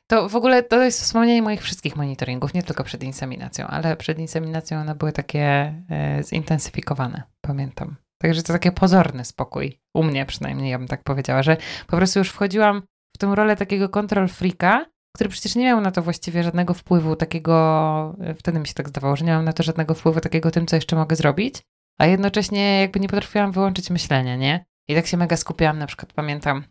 To 0.07 0.29
w 0.29 0.37
ogóle 0.37 0.63
to 0.63 0.83
jest 0.83 1.01
wspomnienie 1.01 1.43
moich 1.43 1.63
wszystkich 1.63 1.97
monitoringów, 1.97 2.55
nie 2.55 2.63
tylko 2.63 2.85
przed 2.85 3.05
inseminacją, 3.05 3.67
ale 3.67 3.97
przed 3.97 4.19
inseminacją 4.19 4.81
one 4.81 4.95
były 4.95 5.13
takie 5.13 5.75
e, 5.91 6.23
zintensyfikowane, 6.23 7.23
pamiętam. 7.41 7.97
Także 8.23 8.43
to 8.43 8.53
taki 8.53 8.73
pozorny 8.73 9.25
spokój, 9.25 9.81
u 9.95 10.03
mnie 10.03 10.27
przynajmniej, 10.27 10.71
ja 10.71 10.79
bym 10.79 10.89
tak 10.89 11.03
powiedziała, 11.03 11.43
że 11.43 11.57
po 11.87 11.97
prostu 11.97 12.19
już 12.19 12.31
wchodziłam 12.31 12.83
w 13.17 13.19
tę 13.19 13.35
rolę 13.35 13.57
takiego 13.57 13.89
control 13.89 14.29
freaka, 14.29 14.87
który 15.17 15.31
przecież 15.31 15.55
nie 15.55 15.65
miał 15.65 15.81
na 15.81 15.91
to 15.91 16.03
właściwie 16.03 16.43
żadnego 16.43 16.75
wpływu 16.75 17.17
takiego, 17.17 18.17
e, 18.21 18.35
wtedy 18.35 18.59
mi 18.59 18.67
się 18.67 18.75
tak 18.75 18.89
zdawało, 18.89 19.17
że 19.17 19.25
nie 19.25 19.33
mam 19.33 19.45
na 19.45 19.53
to 19.53 19.63
żadnego 19.63 19.95
wpływu 19.95 20.21
takiego 20.21 20.51
tym, 20.51 20.67
co 20.67 20.77
jeszcze 20.77 20.97
mogę 20.97 21.17
zrobić, 21.17 21.63
a 21.99 22.07
jednocześnie 22.07 22.81
jakby 22.81 23.01
nie 23.01 23.09
potrafiłam 23.09 23.53
wyłączyć 23.53 23.91
myślenia, 23.91 24.37
nie? 24.37 24.65
I 24.89 24.95
tak 24.95 25.07
się 25.07 25.17
mega 25.17 25.37
skupiałam, 25.37 25.79
na 25.79 25.87
przykład 25.87 26.13
pamiętam 26.13 26.65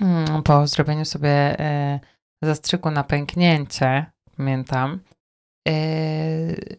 mm, 0.00 0.42
po 0.42 0.66
zrobieniu 0.66 1.04
sobie 1.04 1.60
e, 1.60 2.00
zastrzyku 2.42 2.90
na 2.90 3.04
pęknięcie, 3.04 4.06
pamiętam, 4.36 5.00
e, 5.68 5.72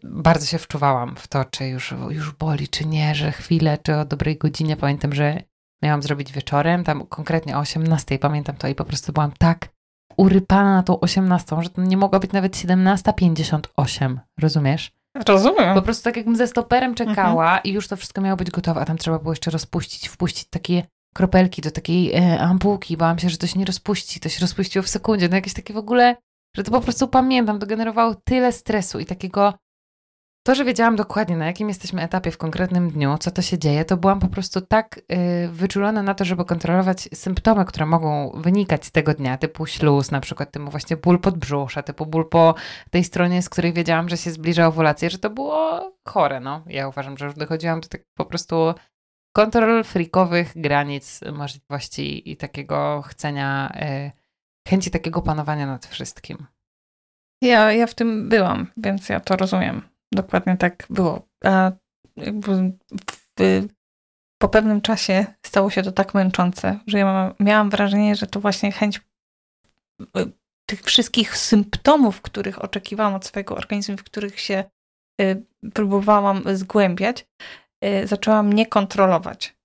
bardzo 0.03 0.45
się 0.45 0.57
wczuwałam 0.57 1.15
w 1.15 1.27
to, 1.27 1.45
czy 1.45 1.67
już, 1.67 1.93
już 2.09 2.31
boli, 2.31 2.67
czy 2.67 2.85
nie, 2.85 3.15
że 3.15 3.31
chwilę, 3.31 3.77
czy 3.83 3.95
o 3.95 4.05
dobrej 4.05 4.37
godzinie. 4.37 4.77
Pamiętam, 4.77 5.13
że 5.13 5.43
miałam 5.83 6.01
zrobić 6.01 6.31
wieczorem, 6.31 6.83
tam 6.83 7.07
konkretnie 7.07 7.57
o 7.57 7.59
18, 7.59 8.19
pamiętam 8.19 8.55
to 8.55 8.67
i 8.67 8.75
po 8.75 8.85
prostu 8.85 9.13
byłam 9.13 9.31
tak 9.31 9.76
urypana 10.17 10.73
na 10.73 10.83
tą 10.83 10.99
18, 10.99 11.55
że 11.61 11.69
to 11.69 11.81
nie 11.81 11.97
mogła 11.97 12.19
być 12.19 12.31
nawet 12.31 12.55
17.58, 12.55 14.17
rozumiesz? 14.39 14.91
Rozumiem. 15.27 15.75
Po 15.75 15.81
prostu 15.81 16.03
tak 16.03 16.17
jakbym 16.17 16.35
ze 16.35 16.47
stoperem 16.47 16.95
czekała 16.95 17.45
mhm. 17.45 17.63
i 17.63 17.71
już 17.71 17.87
to 17.87 17.97
wszystko 17.97 18.21
miało 18.21 18.37
być 18.37 18.51
gotowe, 18.51 18.81
a 18.81 18.85
tam 18.85 18.97
trzeba 18.97 19.19
było 19.19 19.31
jeszcze 19.31 19.51
rozpuścić, 19.51 20.09
wpuścić 20.09 20.47
takie 20.49 20.83
kropelki 21.13 21.61
do 21.61 21.71
takiej 21.71 22.13
e, 22.13 22.39
ampułki. 22.39 22.97
Bałam 22.97 23.19
się, 23.19 23.29
że 23.29 23.37
to 23.37 23.47
się 23.47 23.59
nie 23.59 23.65
rozpuści, 23.65 24.19
to 24.19 24.29
się 24.29 24.41
rozpuściło 24.41 24.83
w 24.83 24.87
sekundzie. 24.89 25.29
No 25.29 25.35
jakieś 25.35 25.53
takie 25.53 25.73
w 25.73 25.77
ogóle, 25.77 26.15
że 26.55 26.63
to 26.63 26.71
po 26.71 26.81
prostu 26.81 27.07
pamiętam, 27.07 27.59
to 27.59 27.67
generowało 27.67 28.15
tyle 28.15 28.51
stresu 28.51 28.99
i 28.99 29.05
takiego 29.05 29.53
to, 30.47 30.55
że 30.55 30.65
wiedziałam 30.65 30.95
dokładnie, 30.95 31.37
na 31.37 31.45
jakim 31.45 31.67
jesteśmy 31.67 32.01
etapie 32.01 32.31
w 32.31 32.37
konkretnym 32.37 32.89
dniu, 32.89 33.17
co 33.19 33.31
to 33.31 33.41
się 33.41 33.57
dzieje, 33.57 33.85
to 33.85 33.97
byłam 33.97 34.19
po 34.19 34.27
prostu 34.27 34.61
tak 34.61 34.97
y, 34.97 35.47
wyczulona 35.51 36.03
na 36.03 36.13
to, 36.13 36.25
żeby 36.25 36.45
kontrolować 36.45 37.09
symptomy, 37.13 37.65
które 37.65 37.85
mogą 37.85 38.31
wynikać 38.41 38.85
z 38.85 38.91
tego 38.91 39.13
dnia, 39.13 39.37
typu 39.37 39.65
śluz, 39.65 40.11
na 40.11 40.19
przykład 40.19 40.51
typu 40.51 40.69
właśnie 40.69 40.97
ból 40.97 41.19
podbrzusza, 41.19 41.83
typu 41.83 42.05
ból 42.05 42.29
po 42.29 42.55
tej 42.91 43.03
stronie, 43.03 43.41
z 43.41 43.49
której 43.49 43.73
wiedziałam, 43.73 44.09
że 44.09 44.17
się 44.17 44.31
zbliża 44.31 44.67
owulacja, 44.67 45.09
że 45.09 45.17
to 45.17 45.29
było 45.29 45.91
chore, 46.07 46.39
no. 46.39 46.63
Ja 46.67 46.87
uważam, 46.87 47.17
że 47.17 47.25
już 47.25 47.35
dochodziłam 47.35 47.81
do 47.81 47.87
tak 47.87 48.01
po 48.17 48.25
prostu 48.25 48.73
kontrol 49.35 49.83
frikowych 49.83 50.53
granic 50.55 51.19
możliwości 51.33 52.31
i 52.31 52.37
takiego 52.37 53.01
chcenia, 53.01 53.71
y, 54.07 54.11
chęci 54.69 54.91
takiego 54.91 55.21
panowania 55.21 55.67
nad 55.67 55.85
wszystkim. 55.85 56.45
Ja, 57.41 57.71
ja 57.73 57.87
w 57.87 57.95
tym 57.95 58.29
byłam, 58.29 58.67
więc 58.77 59.09
ja 59.09 59.19
to 59.19 59.35
rozumiem. 59.35 59.96
Dokładnie 60.11 60.57
tak 60.57 60.85
było. 60.89 61.27
A 61.43 61.71
jakby 62.17 62.71
w, 63.09 63.67
po 64.41 64.49
pewnym 64.49 64.81
czasie 64.81 65.25
stało 65.45 65.69
się 65.69 65.83
to 65.83 65.91
tak 65.91 66.13
męczące, 66.13 66.79
że 66.87 66.97
ja 66.97 67.35
miałam 67.39 67.69
wrażenie, 67.69 68.15
że 68.15 68.27
to 68.27 68.39
właśnie 68.39 68.71
chęć 68.71 69.01
y, 70.01 70.31
tych 70.69 70.81
wszystkich 70.81 71.37
symptomów, 71.37 72.21
których 72.21 72.63
oczekiwałam 72.63 73.13
od 73.13 73.25
swojego 73.25 73.55
organizmu, 73.55 73.97
w 73.97 74.03
których 74.03 74.39
się 74.39 74.63
y, 75.21 75.45
próbowałam 75.73 76.43
zgłębiać, 76.53 77.27
y, 77.85 78.07
zaczęłam 78.07 78.47
mnie 78.47 78.65
kontrolować. 78.65 79.57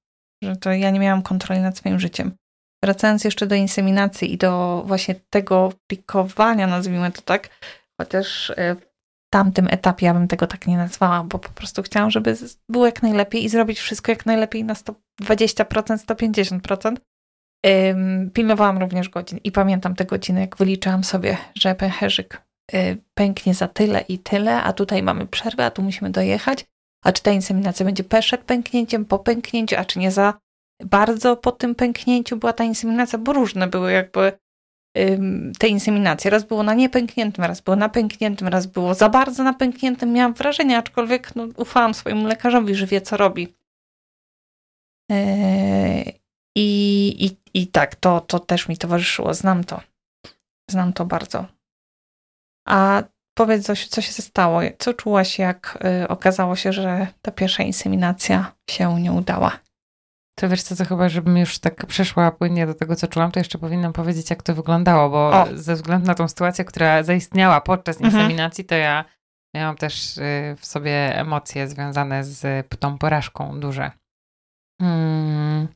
Że 0.42 0.56
to 0.56 0.72
ja 0.72 0.90
nie 0.90 1.00
miałam 1.00 1.22
kontroli 1.22 1.60
nad 1.60 1.78
swoim 1.78 2.00
życiem. 2.00 2.36
Wracając 2.84 3.24
jeszcze 3.24 3.46
do 3.46 3.54
inseminacji 3.54 4.32
i 4.32 4.38
do 4.38 4.82
właśnie 4.86 5.14
tego 5.30 5.72
plikowania, 5.86 6.66
nazwijmy 6.66 7.12
to 7.12 7.22
tak, 7.22 7.48
chociaż 8.00 8.52
tamtym 9.32 9.68
etapie 9.70 10.06
ja 10.06 10.14
bym 10.14 10.28
tego 10.28 10.46
tak 10.46 10.66
nie 10.66 10.76
nazwała, 10.76 11.24
bo 11.24 11.38
po 11.38 11.48
prostu 11.48 11.82
chciałam, 11.82 12.10
żeby 12.10 12.36
było 12.68 12.86
jak 12.86 13.02
najlepiej 13.02 13.44
i 13.44 13.48
zrobić 13.48 13.80
wszystko 13.80 14.12
jak 14.12 14.26
najlepiej 14.26 14.64
na 14.64 14.74
120%, 14.74 14.98
150%. 15.98 16.96
Ym, 17.66 18.30
pilnowałam 18.30 18.78
również 18.78 19.08
godzin 19.08 19.38
i 19.44 19.52
pamiętam 19.52 19.94
te 19.94 20.04
godziny, 20.04 20.40
jak 20.40 20.56
wyliczałam 20.56 21.04
sobie, 21.04 21.36
że 21.54 21.74
pęcherzyk 21.74 22.42
y, 22.74 22.98
pęknie 23.14 23.54
za 23.54 23.68
tyle 23.68 24.00
i 24.00 24.18
tyle, 24.18 24.62
a 24.62 24.72
tutaj 24.72 25.02
mamy 25.02 25.26
przerwę, 25.26 25.66
a 25.66 25.70
tu 25.70 25.82
musimy 25.82 26.10
dojechać, 26.10 26.64
a 27.04 27.12
czy 27.12 27.22
ta 27.22 27.30
inseminacja 27.30 27.86
będzie 27.86 28.04
przed 28.04 28.40
pęknięciem, 28.40 29.04
po 29.04 29.18
pęknięciu, 29.18 29.76
a 29.78 29.84
czy 29.84 29.98
nie 29.98 30.10
za 30.10 30.34
bardzo 30.84 31.36
po 31.36 31.52
tym 31.52 31.74
pęknięciu 31.74 32.36
była 32.36 32.52
ta 32.52 32.64
inseminacja, 32.64 33.18
bo 33.18 33.32
różne 33.32 33.66
były 33.66 33.92
jakby 33.92 34.32
te 35.58 35.68
inseminacje. 35.68 36.30
Raz 36.30 36.44
było 36.44 36.62
na 36.62 36.74
niepękniętym, 36.74 37.44
raz 37.44 37.60
było 37.60 37.76
na 37.76 37.88
pękniętym, 37.88 38.48
raz 38.48 38.66
było 38.66 38.94
za 38.94 39.08
bardzo 39.08 39.44
na 39.44 39.54
pękniętym. 39.54 40.12
Miałam 40.12 40.32
wrażenie, 40.32 40.78
aczkolwiek 40.78 41.36
no, 41.36 41.46
ufałam 41.56 41.94
swojemu 41.94 42.26
lekarzowi, 42.26 42.74
że 42.74 42.86
wie, 42.86 43.00
co 43.00 43.16
robi. 43.16 43.54
E, 45.12 46.04
I, 46.56 47.26
i, 47.26 47.36
i 47.62 47.66
tak, 47.66 47.94
to, 47.94 48.20
to 48.20 48.38
też 48.38 48.68
mi 48.68 48.76
towarzyszyło. 48.76 49.34
Znam 49.34 49.64
to. 49.64 49.80
Znam 50.70 50.92
to 50.92 51.04
bardzo. 51.04 51.46
A 52.68 53.02
powiedz 53.34 53.66
coś, 53.66 53.88
co 53.88 54.00
się 54.00 54.22
stało? 54.22 54.60
Co 54.78 54.94
czułaś, 54.94 55.38
jak 55.38 55.78
y, 56.04 56.08
okazało 56.08 56.56
się, 56.56 56.72
że 56.72 57.06
ta 57.22 57.30
pierwsza 57.30 57.62
inseminacja 57.62 58.54
się 58.70 59.00
nie 59.00 59.12
udała? 59.12 59.61
To 60.34 60.48
wiesz 60.48 60.62
co, 60.62 60.76
to 60.76 60.84
chyba, 60.84 61.08
żebym 61.08 61.36
już 61.36 61.58
tak 61.58 61.86
przeszła 61.86 62.30
płynnie 62.30 62.66
do 62.66 62.74
tego, 62.74 62.96
co 62.96 63.08
czułam, 63.08 63.32
to 63.32 63.40
jeszcze 63.40 63.58
powinnam 63.58 63.92
powiedzieć, 63.92 64.30
jak 64.30 64.42
to 64.42 64.54
wyglądało, 64.54 65.10
bo 65.10 65.42
o. 65.42 65.46
ze 65.54 65.74
względu 65.74 66.06
na 66.06 66.14
tą 66.14 66.28
sytuację, 66.28 66.64
która 66.64 67.02
zaistniała 67.02 67.60
podczas 67.60 67.96
mhm. 67.96 68.14
inseminacji, 68.14 68.64
to 68.64 68.74
ja 68.74 69.04
miałam 69.56 69.76
też 69.76 70.18
y, 70.18 70.56
w 70.58 70.66
sobie 70.66 71.18
emocje 71.18 71.68
związane 71.68 72.24
z 72.24 72.68
tą 72.78 72.98
porażką 72.98 73.60
duże. 73.60 73.90
Hmm. 74.80 75.68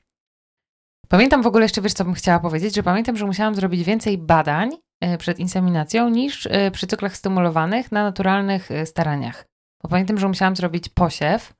Pamiętam 1.08 1.42
w 1.42 1.46
ogóle 1.46 1.64
jeszcze, 1.64 1.82
wiesz 1.82 1.92
co 1.92 2.04
bym 2.04 2.14
chciała 2.14 2.40
powiedzieć, 2.40 2.74
że 2.74 2.82
pamiętam, 2.82 3.16
że 3.16 3.26
musiałam 3.26 3.54
zrobić 3.54 3.84
więcej 3.84 4.18
badań 4.18 4.70
y, 5.04 5.18
przed 5.18 5.38
inseminacją 5.38 6.08
niż 6.08 6.46
y, 6.46 6.70
przy 6.72 6.86
cyklach 6.86 7.16
stymulowanych 7.16 7.92
na 7.92 8.02
naturalnych 8.02 8.68
staraniach. 8.84 9.46
Bo 9.82 9.88
pamiętam, 9.88 10.18
że 10.18 10.28
musiałam 10.28 10.56
zrobić 10.56 10.88
posiew, 10.88 11.54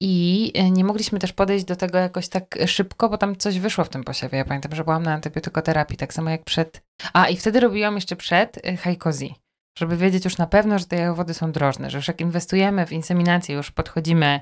I 0.00 0.52
nie 0.70 0.84
mogliśmy 0.84 1.18
też 1.18 1.32
podejść 1.32 1.64
do 1.64 1.76
tego 1.76 1.98
jakoś 1.98 2.28
tak 2.28 2.58
szybko, 2.66 3.08
bo 3.08 3.18
tam 3.18 3.36
coś 3.36 3.58
wyszło 3.58 3.84
w 3.84 3.88
tym 3.88 4.04
posiewie. 4.04 4.38
Ja 4.38 4.44
pamiętam, 4.44 4.74
że 4.74 4.84
byłam 4.84 5.02
na 5.02 5.14
antybiotykoterapii, 5.14 5.96
tak 5.96 6.14
samo 6.14 6.30
jak 6.30 6.44
przed. 6.44 6.82
A 7.12 7.28
i 7.28 7.36
wtedy 7.36 7.60
robiłam 7.60 7.94
jeszcze 7.94 8.16
przed 8.16 8.66
e, 8.66 8.76
hajkozji, 8.76 9.34
żeby 9.78 9.96
wiedzieć 9.96 10.24
już 10.24 10.38
na 10.38 10.46
pewno, 10.46 10.78
że 10.78 10.84
te 10.84 10.96
jajowody 10.96 11.34
są 11.34 11.52
drożne, 11.52 11.90
że 11.90 11.98
już 11.98 12.08
jak 12.08 12.20
inwestujemy 12.20 12.86
w 12.86 12.92
inseminację, 12.92 13.54
już 13.54 13.70
podchodzimy 13.70 14.40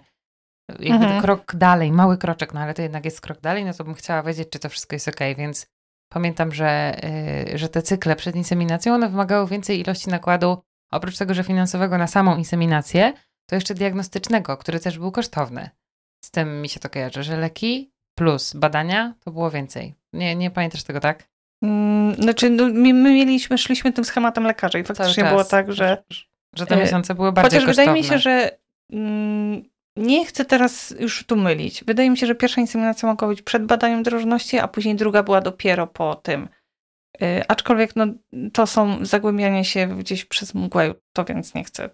jakby 0.68 1.04
mhm. 1.04 1.22
krok 1.22 1.56
dalej, 1.56 1.92
mały 1.92 2.18
kroczek, 2.18 2.54
no 2.54 2.60
ale 2.60 2.74
to 2.74 2.82
jednak 2.82 3.04
jest 3.04 3.20
krok 3.20 3.40
dalej, 3.40 3.64
no 3.64 3.74
to 3.74 3.84
bym 3.84 3.94
chciała 3.94 4.22
wiedzieć, 4.22 4.48
czy 4.50 4.58
to 4.58 4.68
wszystko 4.68 4.96
jest 4.96 5.08
ok, 5.08 5.20
więc 5.36 5.66
pamiętam, 6.12 6.52
że, 6.52 7.00
yy, 7.48 7.58
że 7.58 7.68
te 7.68 7.82
cykle 7.82 8.16
przed 8.16 8.36
inseminacją, 8.36 8.94
one 8.94 9.08
wymagały 9.08 9.48
więcej 9.48 9.80
ilości 9.80 10.10
nakładu, 10.10 10.62
oprócz 10.92 11.18
tego, 11.18 11.34
że 11.34 11.44
finansowego 11.44 11.98
na 11.98 12.06
samą 12.06 12.36
inseminację, 12.36 13.12
to 13.46 13.54
jeszcze 13.54 13.74
diagnostycznego, 13.74 14.56
który 14.56 14.80
też 14.80 14.98
był 14.98 15.12
kosztowny. 15.12 15.70
Z 16.24 16.30
tym 16.30 16.62
mi 16.62 16.68
się 16.68 16.80
to 16.80 16.90
kojarzy, 16.90 17.22
że 17.22 17.36
leki 17.36 17.92
plus 18.18 18.54
badania 18.54 19.14
to 19.24 19.30
było 19.30 19.50
więcej. 19.50 19.94
Nie, 20.12 20.36
nie 20.36 20.50
pamiętasz 20.50 20.82
tego, 20.82 21.00
tak? 21.00 21.28
Mm, 21.62 22.14
znaczy, 22.14 22.50
no, 22.50 22.64
my 22.64 22.92
mieliśmy, 22.92 23.58
szliśmy 23.58 23.92
tym 23.92 24.04
schematem 24.04 24.44
lekarza 24.44 24.78
i 24.78 24.84
faktycznie 24.84 25.24
było 25.24 25.44
tak, 25.44 25.72
że... 25.72 26.04
Że 26.56 26.66
te 26.66 26.76
miesiące 26.76 27.14
były 27.14 27.32
bardziej 27.32 27.60
Chociaż 27.60 27.66
kosztowne. 27.66 27.92
wydaje 27.92 28.02
mi 28.02 28.08
się, 28.08 28.18
że 28.18 28.58
mm, 28.92 29.62
nie 29.96 30.26
chcę 30.26 30.44
teraz 30.44 30.94
już 31.00 31.26
tu 31.26 31.36
mylić. 31.36 31.84
Wydaje 31.84 32.10
mi 32.10 32.18
się, 32.18 32.26
że 32.26 32.34
pierwsza 32.34 32.60
inseminacja 32.60 33.08
mogła 33.08 33.28
być 33.28 33.42
przed 33.42 33.66
badaniem 33.66 34.02
drożności, 34.02 34.58
a 34.58 34.68
później 34.68 34.94
druga 34.96 35.22
była 35.22 35.40
dopiero 35.40 35.86
po 35.86 36.14
tym. 36.14 36.48
Yy, 37.20 37.48
aczkolwiek 37.48 37.96
no, 37.96 38.06
to 38.52 38.66
są 38.66 39.04
zagłębianie 39.04 39.64
się 39.64 39.98
gdzieś 39.98 40.24
przez 40.24 40.54
mgłę, 40.54 40.94
to 41.12 41.24
więc 41.24 41.54
nie 41.54 41.64
chcę 41.64 41.90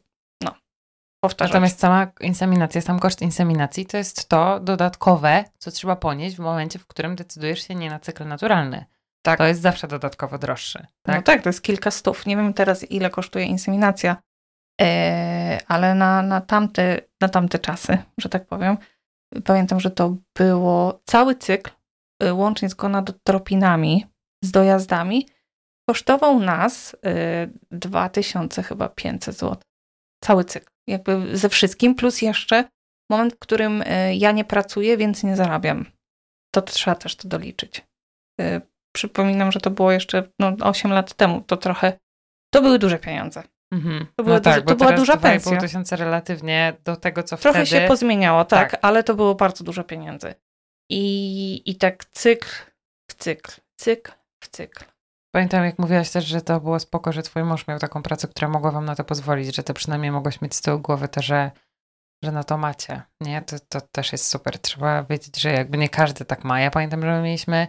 powtarzać. 1.20 1.52
Natomiast 1.52 1.80
sama 1.80 2.06
inseminacja, 2.20 2.80
sam 2.80 2.98
koszt 2.98 3.22
inseminacji 3.22 3.86
to 3.86 3.96
jest 3.96 4.28
to 4.28 4.60
dodatkowe, 4.60 5.44
co 5.58 5.70
trzeba 5.70 5.96
ponieść 5.96 6.36
w 6.36 6.40
momencie, 6.40 6.78
w 6.78 6.86
którym 6.86 7.16
decydujesz 7.16 7.68
się 7.68 7.74
nie 7.74 7.90
na 7.90 7.98
cykl 8.00 8.26
naturalny. 8.26 8.84
Tak. 9.22 9.38
To 9.38 9.46
jest 9.46 9.60
zawsze 9.60 9.88
dodatkowo 9.88 10.38
droższy. 10.38 10.86
Tak? 11.02 11.16
No 11.16 11.22
tak, 11.22 11.42
to 11.42 11.48
jest 11.48 11.62
kilka 11.62 11.90
stów. 11.90 12.26
Nie 12.26 12.36
wiem 12.36 12.54
teraz, 12.54 12.90
ile 12.90 13.10
kosztuje 13.10 13.44
inseminacja, 13.44 14.16
e, 14.80 15.58
ale 15.68 15.94
na, 15.94 16.22
na, 16.22 16.40
tamte, 16.40 17.00
na 17.20 17.28
tamte 17.28 17.58
czasy, 17.58 17.98
że 18.18 18.28
tak 18.28 18.46
powiem, 18.46 18.76
pamiętam, 19.44 19.80
że 19.80 19.90
to 19.90 20.16
było 20.34 21.00
cały 21.04 21.34
cykl, 21.34 21.70
e, 22.22 22.34
łącznie 22.34 22.68
z 22.68 22.74
gonadotropinami, 22.74 24.06
z 24.44 24.50
dojazdami, 24.50 25.26
kosztował 25.88 26.40
nas 26.40 26.96
2000 27.70 28.60
e, 28.60 28.64
chyba 28.64 28.88
500 28.88 29.36
zł. 29.38 29.56
Cały 30.24 30.44
cykl 30.44 30.77
jakby 30.88 31.36
ze 31.36 31.48
wszystkim, 31.48 31.94
plus 31.94 32.22
jeszcze 32.22 32.64
moment, 33.10 33.34
w 33.34 33.38
którym 33.38 33.82
e, 33.86 34.16
ja 34.16 34.32
nie 34.32 34.44
pracuję, 34.44 34.96
więc 34.96 35.24
nie 35.24 35.36
zarabiam. 35.36 35.84
To 36.54 36.62
trzeba 36.62 36.94
też 36.94 37.16
to 37.16 37.28
doliczyć. 37.28 37.86
E, 38.40 38.60
przypominam, 38.96 39.52
że 39.52 39.60
to 39.60 39.70
było 39.70 39.92
jeszcze 39.92 40.28
no, 40.40 40.56
8 40.60 40.92
lat 40.92 41.14
temu. 41.14 41.40
To 41.40 41.56
trochę, 41.56 41.98
to 42.54 42.62
były 42.62 42.78
duże 42.78 42.98
pieniądze. 42.98 43.42
Mhm. 43.72 44.06
To, 44.16 44.24
była, 44.24 44.36
no 44.36 44.40
tak, 44.40 44.64
to 44.64 44.76
była 44.76 44.92
duża 44.92 45.16
pensja. 45.16 45.60
tysiące 45.60 45.96
relatywnie 45.96 46.76
do 46.84 46.96
tego, 46.96 47.22
co 47.22 47.36
Trochę 47.36 47.66
wtedy... 47.66 47.82
się 47.82 47.88
pozmieniało, 47.88 48.44
tak, 48.44 48.70
tak, 48.70 48.80
ale 48.84 49.04
to 49.04 49.14
było 49.14 49.34
bardzo 49.34 49.64
dużo 49.64 49.84
pieniędzy. 49.84 50.34
I, 50.90 51.62
I 51.70 51.76
tak 51.76 52.04
cykl 52.04 52.48
w 53.10 53.14
cykl, 53.14 53.52
cykl 53.80 54.12
w 54.44 54.48
cykl. 54.48 54.84
Pamiętam, 55.38 55.64
jak 55.64 55.78
mówiłaś 55.78 56.10
też, 56.10 56.26
że 56.26 56.40
to 56.40 56.60
było 56.60 56.80
spoko, 56.80 57.12
że 57.12 57.22
twój 57.22 57.44
mąż 57.44 57.66
miał 57.66 57.78
taką 57.78 58.02
pracę, 58.02 58.28
która 58.28 58.48
mogła 58.48 58.70
wam 58.70 58.84
na 58.84 58.94
to 58.94 59.04
pozwolić, 59.04 59.56
że 59.56 59.62
to 59.62 59.74
przynajmniej 59.74 60.12
mogłaś 60.12 60.40
mieć 60.40 60.54
z 60.54 60.60
tyłu 60.60 60.80
głowy 60.80 61.08
to, 61.08 61.22
że, 61.22 61.50
że 62.24 62.32
na 62.32 62.44
to 62.44 62.58
macie. 62.58 63.02
Nie, 63.20 63.42
to, 63.42 63.56
to 63.68 63.80
też 63.80 64.12
jest 64.12 64.26
super. 64.26 64.58
Trzeba 64.58 65.02
wiedzieć, 65.02 65.40
że 65.40 65.52
jakby 65.52 65.78
nie 65.78 65.88
każdy 65.88 66.24
tak 66.24 66.44
ma. 66.44 66.60
Ja 66.60 66.70
pamiętam, 66.70 67.02
że 67.02 67.06
my 67.08 67.22
mieliśmy 67.22 67.66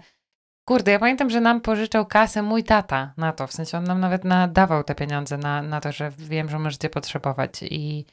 Kurde, 0.68 0.92
ja 0.92 1.00
pamiętam, 1.00 1.30
że 1.30 1.42
nam 1.42 1.62
pożyczał 1.62 2.06
kasę 2.06 2.42
mój 2.42 2.64
tata 2.64 3.14
na 3.18 3.34
to. 3.34 3.48
W 3.48 3.54
sensie 3.54 3.78
on 3.78 3.84
nam 3.84 4.00
nawet 4.00 4.24
nadawał 4.24 4.84
te 4.84 4.96
pieniądze 4.96 5.38
na, 5.38 5.62
na 5.62 5.82
to, 5.82 5.92
że 5.92 6.12
wiem, 6.18 6.50
że 6.50 6.60
możecie 6.60 6.90
potrzebować. 6.90 7.64
I 7.64 8.06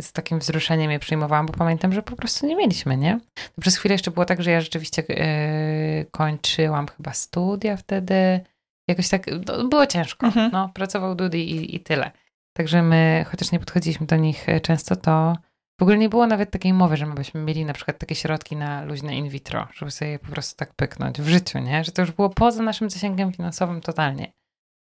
z 0.00 0.12
takim 0.12 0.38
wzruszeniem 0.38 0.90
je 0.90 0.98
przyjmowałam, 0.98 1.46
bo 1.46 1.52
pamiętam, 1.52 1.92
że 1.92 2.02
po 2.02 2.16
prostu 2.16 2.46
nie 2.46 2.56
mieliśmy, 2.56 2.96
nie? 2.96 3.20
To 3.54 3.60
przez 3.60 3.76
chwilę 3.76 3.94
jeszcze 3.94 4.10
było 4.10 4.26
tak, 4.26 4.42
że 4.42 4.50
ja 4.50 4.60
rzeczywiście 4.60 5.02
yy, 5.08 6.06
kończyłam 6.10 6.86
chyba 6.96 7.12
studia 7.12 7.76
wtedy 7.76 8.40
jakoś 8.90 9.08
tak, 9.08 9.26
no, 9.46 9.68
było 9.68 9.86
ciężko. 9.86 10.26
Mhm. 10.26 10.50
No, 10.52 10.68
pracował 10.74 11.14
Dudy 11.14 11.38
i, 11.38 11.76
i 11.76 11.80
tyle. 11.80 12.10
Także 12.56 12.82
my, 12.82 13.24
chociaż 13.30 13.52
nie 13.52 13.58
podchodziliśmy 13.58 14.06
do 14.06 14.16
nich 14.16 14.48
e, 14.48 14.60
często, 14.60 14.96
to 14.96 15.36
w 15.80 15.82
ogóle 15.82 15.98
nie 15.98 16.08
było 16.08 16.26
nawet 16.26 16.50
takiej 16.50 16.72
mowy, 16.72 16.96
że 16.96 17.06
my 17.06 17.14
byśmy 17.14 17.40
mieli 17.40 17.64
na 17.64 17.72
przykład 17.72 17.98
takie 17.98 18.14
środki 18.14 18.56
na 18.56 18.84
luźne 18.84 19.16
in 19.16 19.28
vitro, 19.28 19.68
żeby 19.74 19.90
sobie 19.90 20.10
je 20.10 20.18
po 20.18 20.30
prostu 20.30 20.56
tak 20.56 20.74
pyknąć 20.74 21.20
w 21.20 21.28
życiu, 21.28 21.58
nie? 21.58 21.84
Że 21.84 21.92
to 21.92 22.02
już 22.02 22.12
było 22.12 22.30
poza 22.30 22.62
naszym 22.62 22.90
zasięgiem 22.90 23.32
finansowym 23.32 23.80
totalnie. 23.80 24.32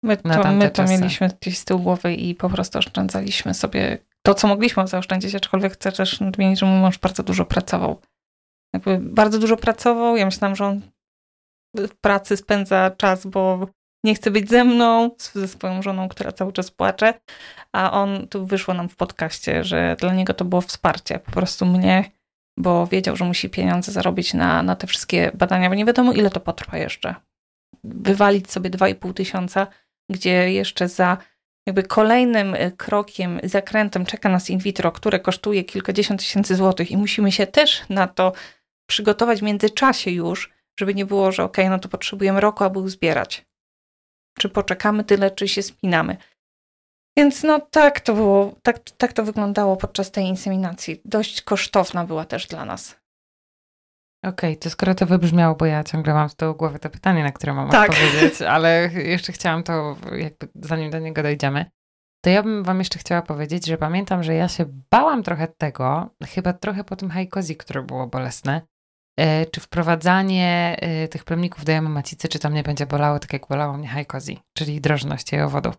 My 0.03 0.17
to, 0.17 0.53
my 0.53 0.71
to 0.71 0.85
mieliśmy 0.85 1.31
gdzieś 1.41 1.59
z 1.59 1.65
tyłu 1.65 1.81
głowy 1.81 2.15
i 2.15 2.35
po 2.35 2.51
prostu 2.51 2.79
oszczędzaliśmy 2.79 3.55
sobie 3.55 3.99
to, 4.23 4.35
co 4.35 4.49
mogliśmy 4.49 4.87
zaoszczędzić, 4.87 5.35
aczkolwiek 5.35 5.73
chcę 5.73 5.93
też 5.93 6.21
nadmienić, 6.21 6.59
że 6.59 6.67
mój 6.67 6.81
mąż 6.81 6.99
bardzo 6.99 7.23
dużo 7.23 7.45
pracował. 7.45 8.01
Jakby 8.73 8.99
bardzo 8.99 9.39
dużo 9.39 9.57
pracował. 9.57 10.17
Ja 10.17 10.25
myślałam, 10.25 10.57
że 10.57 10.67
on 10.67 10.81
w 11.77 11.95
pracy 11.95 12.37
spędza 12.37 12.91
czas, 12.91 13.27
bo 13.27 13.69
nie 14.05 14.15
chce 14.15 14.31
być 14.31 14.49
ze 14.49 14.65
mną, 14.65 15.11
ze 15.33 15.49
swoją 15.49 15.83
żoną, 15.83 16.09
która 16.09 16.33
cały 16.33 16.53
czas 16.53 16.71
płacze, 16.71 17.15
a 17.73 17.93
on, 17.93 18.29
tu 18.29 18.47
wyszło 18.47 18.75
nam 18.75 18.89
w 18.89 18.97
podcaście, 18.97 19.65
że 19.65 19.97
dla 19.99 20.15
niego 20.15 20.35
to 20.35 20.45
było 20.45 20.61
wsparcie, 20.61 21.19
po 21.19 21.31
prostu 21.31 21.67
mnie, 21.67 22.11
bo 22.59 22.87
wiedział, 22.87 23.17
że 23.17 23.25
musi 23.25 23.51
pieniądze 23.51 23.93
zarobić 23.93 24.35
na, 24.35 24.63
na 24.63 24.77
te 24.77 24.87
wszystkie 24.87 25.31
badania, 25.35 25.69
bo 25.69 25.75
nie 25.75 25.85
wiadomo 25.85 26.13
ile 26.13 26.31
to 26.31 26.41
potrwa 26.41 26.79
jeszcze. 26.79 27.15
Wywalić 27.85 28.51
sobie 28.51 28.71
2,5 28.71 29.15
tysiąca, 29.15 29.67
gdzie 30.11 30.53
jeszcze 30.53 30.89
za 30.89 31.17
jakby 31.67 31.83
kolejnym 31.83 32.55
e, 32.55 32.71
krokiem, 32.71 33.41
zakrętem 33.45 34.07
czeka 34.07 34.29
nas 34.29 34.51
in 34.51 34.59
vitro, 34.59 34.93
które 34.93 35.21
kosztuje 35.21 35.65
kilkadziesiąt 35.65 36.21
tysięcy 36.21 36.57
złotych 36.57 36.91
i 36.91 36.97
musimy 36.97 37.33
się 37.33 37.47
też 37.47 37.83
na 37.89 38.07
to 38.07 38.33
przygotować 38.89 39.41
w 39.41 39.43
międzyczasie 39.43 40.11
już, 40.11 40.51
żeby 40.79 40.95
nie 40.95 41.07
było, 41.07 41.33
że 41.33 41.45
ok, 41.45 41.57
no 41.71 41.79
to 41.79 41.89
potrzebujemy 41.89 42.41
roku, 42.41 42.65
aby 42.65 42.79
uzbierać. 42.79 43.50
Czy 44.41 44.49
poczekamy 44.49 45.05
tyle, 45.05 45.31
czy 45.31 45.49
się 45.49 45.63
spinamy. 45.63 46.17
Więc 47.17 47.43
no 47.43 47.61
tak 47.61 48.01
to 48.01 48.15
było, 48.15 48.55
tak, 48.63 48.81
tak 48.91 49.13
to 49.13 49.25
wyglądało 49.25 49.77
podczas 49.77 50.11
tej 50.11 50.25
inseminacji. 50.25 51.01
Dość 51.05 51.43
kosztowna 51.43 52.05
była 52.05 52.25
też 52.25 52.47
dla 52.47 52.65
nas. 52.65 53.01
Okej, 54.25 54.51
okay, 54.51 54.57
to 54.57 54.71
skoro 54.71 54.95
to 54.95 55.07
wybrzmiało, 55.07 55.55
bo 55.55 55.67
ja 55.67 55.85
ciągle 55.85 56.15
mam 56.15 56.29
z 56.29 56.37
tyłu 56.37 56.55
głowy 56.55 56.79
to 56.79 56.91
pytanie, 56.91 57.25
na 57.25 57.33
które 57.33 57.55
mam 57.55 57.71
tak. 57.71 57.91
odpowiedzieć, 57.91 58.43
ale 58.43 58.91
jeszcze 58.93 59.33
chciałam 59.33 59.63
to, 59.63 59.97
jakby 60.13 60.49
zanim 60.55 60.91
do 60.91 60.99
niego 60.99 61.23
dojdziemy, 61.23 61.71
to 62.25 62.31
ja 62.31 62.43
bym 62.43 62.65
wam 62.65 62.79
jeszcze 62.79 62.99
chciała 62.99 63.23
powiedzieć, 63.23 63.67
że 63.67 63.79
pamiętam, 63.79 64.23
że 64.23 64.35
ja 64.35 64.49
się 64.49 64.65
bałam 64.91 65.23
trochę 65.23 65.49
tego, 65.49 66.11
chyba 66.35 66.53
trochę 66.53 66.85
po 66.85 66.97
tym 66.97 67.11
hajkozi, 67.11 67.57
które 67.57 67.83
było 67.83 68.07
bolesne, 68.07 68.63
czy 69.51 69.61
wprowadzanie 69.61 70.77
e, 70.81 71.09
tych 71.09 71.25
plemników 71.25 71.65
do 71.65 71.73
jamy 71.73 71.89
macicy, 71.89 72.29
czy 72.29 72.39
to 72.39 72.51
mnie 72.51 72.63
będzie 72.63 72.87
bolało 72.87 73.19
tak 73.19 73.33
jak 73.33 73.47
bolało 73.47 73.77
mnie 73.77 73.89
hajkozi, 73.89 74.39
czyli 74.57 74.81
drożność 74.81 75.33
jajowodów. 75.33 75.75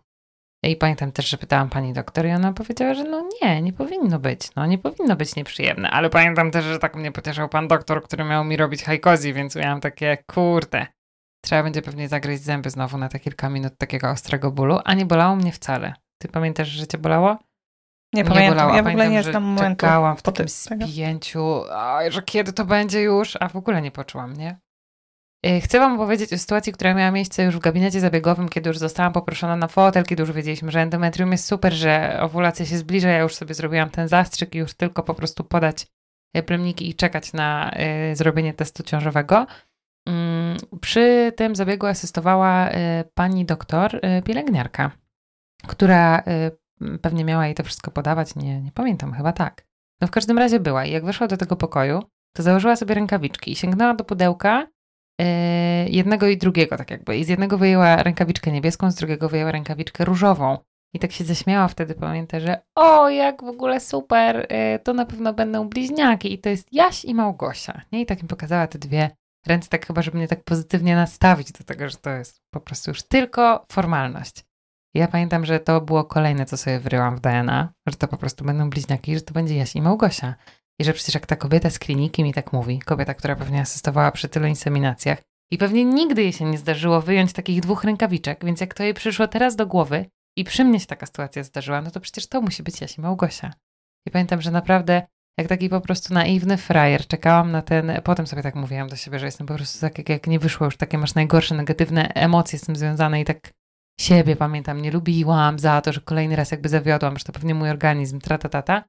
I 0.64 0.76
pamiętam 0.76 1.12
też, 1.12 1.28
że 1.28 1.38
pytałam 1.38 1.68
pani 1.68 1.92
doktor 1.92 2.26
i 2.26 2.30
ona 2.30 2.52
powiedziała, 2.52 2.94
że 2.94 3.04
no 3.04 3.28
nie, 3.42 3.62
nie 3.62 3.72
powinno 3.72 4.18
być, 4.18 4.54
no 4.56 4.66
nie 4.66 4.78
powinno 4.78 5.16
być 5.16 5.36
nieprzyjemne. 5.36 5.90
Ale 5.90 6.10
pamiętam 6.10 6.50
też, 6.50 6.64
że 6.64 6.78
tak 6.78 6.96
mnie 6.96 7.12
pocieszał 7.12 7.48
pan 7.48 7.68
doktor, 7.68 8.02
który 8.02 8.24
miał 8.24 8.44
mi 8.44 8.56
robić 8.56 8.82
hajkozi, 8.82 9.32
więc 9.32 9.56
miałam 9.56 9.80
takie, 9.80 10.18
kurde, 10.26 10.86
trzeba 11.44 11.62
będzie 11.62 11.82
pewnie 11.82 12.08
zagryźć 12.08 12.42
zęby 12.42 12.70
znowu 12.70 12.98
na 12.98 13.08
te 13.08 13.20
kilka 13.20 13.48
minut 13.48 13.78
takiego 13.78 14.10
ostrego 14.10 14.50
bólu, 14.50 14.78
a 14.84 14.94
nie 14.94 15.06
bolało 15.06 15.36
mnie 15.36 15.52
wcale. 15.52 15.94
Ty 16.18 16.28
pamiętasz, 16.28 16.68
że 16.68 16.86
cię 16.86 16.98
bolało? 16.98 17.38
Nie, 18.12 18.22
nie 18.22 18.28
pamiętam, 18.28 18.54
bolało. 18.54 18.76
ja 18.76 18.82
w 18.82 18.86
ogóle 18.86 19.08
nie 19.08 19.22
znam 19.22 19.42
momentu. 19.42 19.80
Czekałam 19.80 20.16
w 20.16 20.22
takim 20.22 20.48
spięciu, 20.48 21.62
że 22.08 22.22
kiedy 22.22 22.52
to 22.52 22.64
będzie 22.64 23.02
już, 23.02 23.36
a 23.40 23.48
w 23.48 23.56
ogóle 23.56 23.82
nie 23.82 23.90
poczułam, 23.90 24.32
nie? 24.32 24.60
Y, 25.46 25.60
chcę 25.60 25.78
Wam 25.78 25.94
opowiedzieć 25.94 26.32
o 26.32 26.38
sytuacji, 26.38 26.72
która 26.72 26.94
miała 26.94 27.10
miejsce 27.10 27.44
już 27.44 27.56
w 27.56 27.60
gabinecie 27.60 28.00
zabiegowym, 28.00 28.48
kiedy 28.48 28.68
już 28.68 28.78
zostałam 28.78 29.12
poproszona 29.12 29.56
na 29.56 29.68
fotel, 29.68 30.04
kiedy 30.04 30.22
już 30.22 30.32
wiedzieliśmy, 30.32 30.70
że 30.70 30.80
endometrium 30.80 31.32
jest 31.32 31.44
super, 31.44 31.72
że 31.72 32.18
owulacja 32.20 32.66
się 32.66 32.78
zbliża. 32.78 33.08
Ja 33.08 33.18
już 33.18 33.34
sobie 33.34 33.54
zrobiłam 33.54 33.90
ten 33.90 34.08
zastrzyk 34.08 34.54
i 34.54 34.58
już 34.58 34.74
tylko 34.74 35.02
po 35.02 35.14
prostu 35.14 35.44
podać 35.44 35.86
y, 36.36 36.42
plemniki 36.42 36.90
i 36.90 36.94
czekać 36.94 37.32
na 37.32 37.70
y, 38.12 38.16
zrobienie 38.16 38.54
testu 38.54 38.82
ciążowego. 38.82 39.46
Mm, 40.08 40.56
przy 40.80 41.32
tym 41.36 41.56
zabiegu 41.56 41.86
asystowała 41.86 42.70
pani 43.14 43.44
doktor, 43.44 44.00
pielęgniarka, 44.24 44.90
która 45.66 46.22
pewnie 47.02 47.24
miała 47.24 47.46
jej 47.46 47.54
to 47.54 47.62
wszystko 47.62 47.90
podawać, 47.90 48.36
nie, 48.36 48.60
nie 48.60 48.72
pamiętam, 48.72 49.12
chyba 49.12 49.32
tak. 49.32 49.66
No 50.00 50.08
w 50.08 50.10
każdym 50.10 50.38
razie 50.38 50.60
była 50.60 50.84
i 50.84 50.92
jak 50.92 51.04
weszła 51.04 51.26
do 51.26 51.36
tego 51.36 51.56
pokoju, 51.56 52.02
to 52.36 52.42
założyła 52.42 52.76
sobie 52.76 52.94
rękawiczki 52.94 53.52
i 53.52 53.56
sięgnęła 53.56 53.94
do 53.94 54.04
pudełka 54.04 54.66
E, 55.20 55.88
jednego 55.88 56.26
i 56.26 56.36
drugiego, 56.36 56.76
tak 56.76 56.90
jakby. 56.90 57.16
I 57.16 57.24
z 57.24 57.28
jednego 57.28 57.58
wyjęła 57.58 58.02
rękawiczkę 58.02 58.52
niebieską, 58.52 58.90
z 58.90 58.94
drugiego 58.94 59.28
wyjęła 59.28 59.52
rękawiczkę 59.52 60.04
różową. 60.04 60.58
I 60.94 60.98
tak 60.98 61.12
się 61.12 61.24
zaśmiała 61.24 61.68
wtedy, 61.68 61.94
pamiętam, 61.94 62.40
że 62.40 62.62
o, 62.74 63.08
jak 63.08 63.44
w 63.44 63.48
ogóle 63.48 63.80
super, 63.80 64.46
e, 64.48 64.78
to 64.78 64.92
na 64.92 65.06
pewno 65.06 65.32
będą 65.32 65.68
bliźniaki 65.68 66.32
i 66.32 66.38
to 66.38 66.48
jest 66.48 66.72
Jaś 66.72 67.04
i 67.04 67.14
Małgosia. 67.14 67.82
Nie? 67.92 68.00
I 68.00 68.06
tak 68.06 68.22
mi 68.22 68.28
pokazała 68.28 68.66
te 68.66 68.78
dwie 68.78 69.10
ręce, 69.46 69.68
tak 69.68 69.86
chyba, 69.86 70.02
żeby 70.02 70.18
mnie 70.18 70.28
tak 70.28 70.44
pozytywnie 70.44 70.96
nastawić 70.96 71.52
do 71.52 71.64
tego, 71.64 71.88
że 71.88 71.96
to 71.96 72.10
jest 72.10 72.40
po 72.50 72.60
prostu 72.60 72.90
już 72.90 73.02
tylko 73.02 73.64
formalność. 73.72 74.44
I 74.94 74.98
ja 74.98 75.08
pamiętam, 75.08 75.44
że 75.44 75.60
to 75.60 75.80
było 75.80 76.04
kolejne, 76.04 76.46
co 76.46 76.56
sobie 76.56 76.80
wryłam 76.80 77.16
w 77.16 77.20
DNA, 77.20 77.72
że 77.88 77.96
to 77.96 78.08
po 78.08 78.16
prostu 78.16 78.44
będą 78.44 78.70
bliźniaki, 78.70 79.14
że 79.14 79.20
to 79.20 79.34
będzie 79.34 79.56
Jaś 79.56 79.76
i 79.76 79.82
Małgosia. 79.82 80.34
I 80.80 80.84
że 80.84 80.92
przecież 80.92 81.14
jak 81.14 81.26
ta 81.26 81.36
kobieta 81.36 81.70
z 81.70 81.78
kliniki 81.78 82.24
mi 82.24 82.34
tak 82.34 82.52
mówi, 82.52 82.78
kobieta, 82.78 83.14
która 83.14 83.36
pewnie 83.36 83.60
asystowała 83.60 84.12
przy 84.12 84.28
tylu 84.28 84.46
inseminacjach, 84.46 85.22
i 85.52 85.58
pewnie 85.58 85.84
nigdy 85.84 86.22
jej 86.22 86.32
się 86.32 86.44
nie 86.44 86.58
zdarzyło 86.58 87.00
wyjąć 87.00 87.32
takich 87.32 87.60
dwóch 87.60 87.84
rękawiczek, 87.84 88.44
więc 88.44 88.60
jak 88.60 88.74
to 88.74 88.82
jej 88.82 88.94
przyszło 88.94 89.28
teraz 89.28 89.56
do 89.56 89.66
głowy 89.66 90.06
i 90.38 90.44
przy 90.44 90.64
mnie 90.64 90.80
się 90.80 90.86
taka 90.86 91.06
sytuacja 91.06 91.42
zdarzyła, 91.42 91.82
no 91.82 91.90
to 91.90 92.00
przecież 92.00 92.26
to 92.26 92.40
musi 92.40 92.62
być 92.62 92.80
Jasi 92.80 93.00
Małgosia. 93.00 93.52
I 94.06 94.10
pamiętam, 94.10 94.42
że 94.42 94.50
naprawdę 94.50 95.02
jak 95.38 95.48
taki 95.48 95.68
po 95.68 95.80
prostu 95.80 96.14
naiwny 96.14 96.56
frajer 96.56 97.06
czekałam 97.06 97.52
na 97.52 97.62
ten, 97.62 97.92
potem 98.04 98.26
sobie 98.26 98.42
tak 98.42 98.54
mówiłam 98.54 98.88
do 98.88 98.96
siebie, 98.96 99.18
że 99.18 99.26
jestem 99.26 99.46
po 99.46 99.54
prostu 99.54 99.80
tak, 99.80 99.98
jak, 99.98 100.08
jak 100.08 100.26
nie 100.26 100.38
wyszło 100.38 100.64
już 100.64 100.76
takie 100.76 100.98
masz 100.98 101.14
najgorsze 101.14 101.54
negatywne 101.54 102.08
emocje 102.08 102.58
z 102.58 102.62
tym 102.62 102.76
związane 102.76 103.20
i 103.20 103.24
tak 103.24 103.52
siebie 104.00 104.36
pamiętam, 104.36 104.82
nie 104.82 104.90
lubiłam 104.90 105.58
za 105.58 105.80
to, 105.80 105.92
że 105.92 106.00
kolejny 106.00 106.36
raz 106.36 106.50
jakby 106.50 106.68
zawiodłam, 106.68 107.18
że 107.18 107.24
to 107.24 107.32
pewnie 107.32 107.54
mój 107.54 107.70
organizm, 107.70 108.20
trata 108.20 108.48
tata 108.48 108.84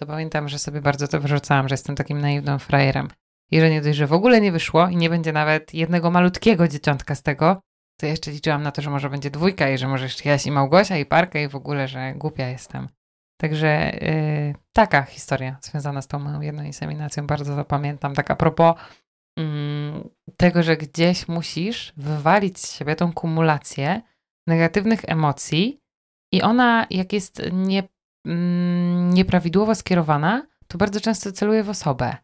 to 0.00 0.06
pamiętam, 0.06 0.48
że 0.48 0.58
sobie 0.58 0.80
bardzo 0.80 1.08
to 1.08 1.20
wyrzucałam, 1.20 1.68
że 1.68 1.72
jestem 1.72 1.96
takim 1.96 2.20
naiwnym 2.20 2.58
frajerem. 2.58 3.08
I 3.50 3.60
że 3.60 3.70
nie 3.70 3.80
dość, 3.80 3.98
że 3.98 4.06
w 4.06 4.12
ogóle 4.12 4.40
nie 4.40 4.52
wyszło 4.52 4.88
i 4.88 4.96
nie 4.96 5.10
będzie 5.10 5.32
nawet 5.32 5.74
jednego 5.74 6.10
malutkiego 6.10 6.68
dzieciątka 6.68 7.14
z 7.14 7.22
tego, 7.22 7.60
to 8.00 8.06
jeszcze 8.06 8.30
liczyłam 8.30 8.62
na 8.62 8.72
to, 8.72 8.82
że 8.82 8.90
może 8.90 9.10
będzie 9.10 9.30
dwójka 9.30 9.70
i 9.70 9.78
że 9.78 9.88
może 9.88 10.04
jeszcze 10.04 10.28
Jaś 10.28 10.46
i 10.46 10.50
Małgosia 10.50 10.96
i 10.96 11.06
Parka 11.06 11.40
i 11.40 11.48
w 11.48 11.56
ogóle, 11.56 11.88
że 11.88 12.14
głupia 12.16 12.48
jestem. 12.48 12.88
Także 13.40 13.98
yy, 14.00 14.54
taka 14.72 15.02
historia 15.02 15.56
związana 15.62 16.02
z 16.02 16.08
tą 16.08 16.18
moją 16.18 16.40
jedną 16.40 16.62
inseminacją, 16.62 17.26
bardzo 17.26 17.56
to 17.56 17.64
pamiętam. 17.64 18.14
Tak 18.14 18.30
a 18.30 18.36
propos 18.36 18.74
yy, 19.36 19.44
tego, 20.36 20.62
że 20.62 20.76
gdzieś 20.76 21.28
musisz 21.28 21.92
wywalić 21.96 22.58
z 22.58 22.72
siebie 22.72 22.96
tą 22.96 23.12
kumulację 23.12 24.02
negatywnych 24.48 25.00
emocji 25.06 25.80
i 26.32 26.42
ona, 26.42 26.86
jak 26.90 27.12
jest 27.12 27.42
nie 27.52 27.82
mm, 28.26 29.14
nieprawidłowo 29.14 29.74
skierowana, 29.74 30.46
to 30.68 30.78
bardzo 30.78 31.00
często 31.00 31.32
celuje 31.32 31.62
w 31.62 31.68
osobę. 31.68 32.16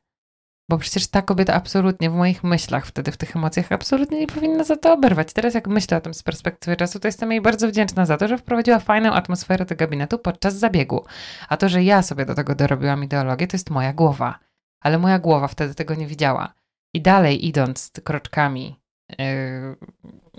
Bo 0.70 0.78
przecież 0.78 1.06
ta 1.06 1.22
kobieta 1.22 1.54
absolutnie 1.54 2.10
w 2.10 2.14
moich 2.14 2.44
myślach, 2.44 2.86
wtedy 2.86 3.12
w 3.12 3.16
tych 3.16 3.36
emocjach, 3.36 3.72
absolutnie 3.72 4.20
nie 4.20 4.26
powinna 4.26 4.64
za 4.64 4.76
to 4.76 4.92
oberwać. 4.92 5.32
Teraz, 5.32 5.54
jak 5.54 5.68
myślę 5.68 5.96
o 5.96 6.00
tym 6.00 6.14
z 6.14 6.22
perspektywy 6.22 6.76
czasu, 6.76 7.00
to 7.00 7.08
jestem 7.08 7.30
jej 7.30 7.40
bardzo 7.40 7.68
wdzięczna 7.68 8.06
za 8.06 8.16
to, 8.16 8.28
że 8.28 8.38
wprowadziła 8.38 8.78
fajną 8.78 9.12
atmosferę 9.12 9.64
do 9.64 9.76
gabinetu 9.76 10.18
podczas 10.18 10.54
zabiegu. 10.54 11.04
A 11.48 11.56
to, 11.56 11.68
że 11.68 11.82
ja 11.82 12.02
sobie 12.02 12.26
do 12.26 12.34
tego 12.34 12.54
dorobiłam 12.54 13.04
ideologię, 13.04 13.46
to 13.46 13.54
jest 13.54 13.70
moja 13.70 13.92
głowa. 13.92 14.38
Ale 14.80 14.98
moja 14.98 15.18
głowa 15.18 15.48
wtedy 15.48 15.74
tego 15.74 15.94
nie 15.94 16.06
widziała. 16.06 16.54
I 16.94 17.02
dalej 17.02 17.46
idąc 17.46 17.92
kroczkami 18.04 18.80
yy, 19.18 19.76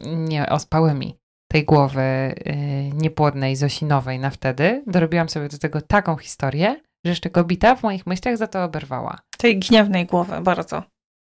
nieospałymi, 0.05 1.19
tej 1.55 1.65
głowy 1.65 2.35
yy, 2.45 2.53
niepłodnej, 2.93 3.55
zosinowej 3.55 4.19
na 4.19 4.29
wtedy, 4.29 4.83
dorobiłam 4.87 5.29
sobie 5.29 5.49
do 5.49 5.57
tego 5.57 5.81
taką 5.81 6.17
historię, 6.17 6.81
że 7.05 7.11
jeszcze 7.11 7.29
kobieta 7.29 7.75
w 7.75 7.83
moich 7.83 8.07
myślach 8.07 8.37
za 8.37 8.47
to 8.47 8.63
oberwała. 8.63 9.19
Tej 9.37 9.59
gniewnej 9.59 10.05
głowy 10.05 10.41
bardzo. 10.41 10.83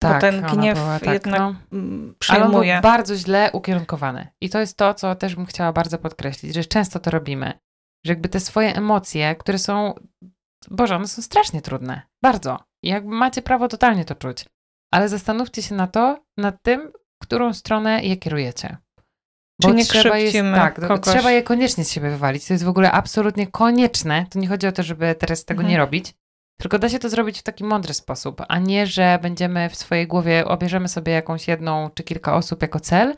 Tak, 0.03 0.15
Bo 0.15 0.21
ten 0.21 0.43
gniew 0.43 0.79
tak, 0.79 1.13
jednak 1.13 1.41
no. 1.41 1.55
przyjmuje. 2.19 2.73
Ale 2.73 2.83
bardzo 2.83 3.17
źle 3.17 3.51
ukierunkowany. 3.53 4.27
I 4.41 4.51
to 4.51 4.61
jest 4.61 4.77
to, 4.77 4.95
co 4.95 5.15
też 5.15 5.35
bym 5.35 5.47
chciała 5.47 5.73
bardzo 5.73 5.99
podkreślić, 5.99 6.55
że 6.55 6.65
często 6.65 7.01
to 7.01 7.11
robimy. 7.11 7.53
Że 8.07 8.13
jakby 8.13 8.29
te 8.29 8.41
swoje 8.41 8.75
emocje, 8.75 9.35
które 9.35 9.59
są, 9.59 9.95
Boże, 10.71 10.97
one 10.97 11.09
są 11.09 11.23
strasznie 11.23 11.63
trudne. 11.63 12.03
Bardzo. 12.23 12.59
I 12.83 12.89
jakby 12.89 13.15
macie 13.15 13.43
prawo 13.43 13.69
totalnie 13.69 14.05
to 14.05 14.15
czuć. 14.15 14.45
Ale 14.93 15.09
zastanówcie 15.09 15.63
się 15.63 15.75
na 15.75 15.87
to, 15.87 16.25
nad 16.37 16.63
tym, 16.63 16.93
którą 17.23 17.53
stronę 17.53 18.05
je 18.05 18.17
kierujecie. 18.17 18.77
Bo 19.63 19.73
nie 19.73 19.85
trzeba, 19.85 20.19
jest, 20.19 20.37
tak, 20.55 20.81
trzeba 21.03 21.31
je 21.31 21.43
koniecznie 21.43 21.85
z 21.85 21.91
siebie 21.91 22.11
wywalić. 22.11 22.47
To 22.47 22.55
jest 22.55 22.65
w 22.65 22.69
ogóle 22.69 22.93
absolutnie 22.93 23.47
konieczne. 23.47 24.27
To 24.31 24.39
nie 24.39 24.49
chodzi 24.49 24.67
o 24.67 24.73
to, 24.73 24.83
żeby 24.83 25.15
teraz 25.15 25.45
tego 25.45 25.61
mhm. 25.61 25.71
nie 25.71 25.79
robić, 25.79 26.15
tylko 26.61 26.79
da 26.79 26.89
się 26.89 26.99
to 26.99 27.09
zrobić 27.09 27.39
w 27.39 27.43
taki 27.43 27.65
mądry 27.65 27.95
sposób, 27.95 28.43
a 28.49 28.59
nie, 28.59 28.87
że 28.87 29.19
będziemy 29.23 29.69
w 29.69 29.77
swojej 29.77 30.07
głowie, 30.07 30.45
obierzemy 30.45 30.89
sobie 30.89 31.13
jakąś 31.13 31.49
jedną 31.49 31.91
czy 31.95 32.03
kilka 32.03 32.35
osób 32.35 32.63
jako 32.63 32.81
cel 32.81 33.17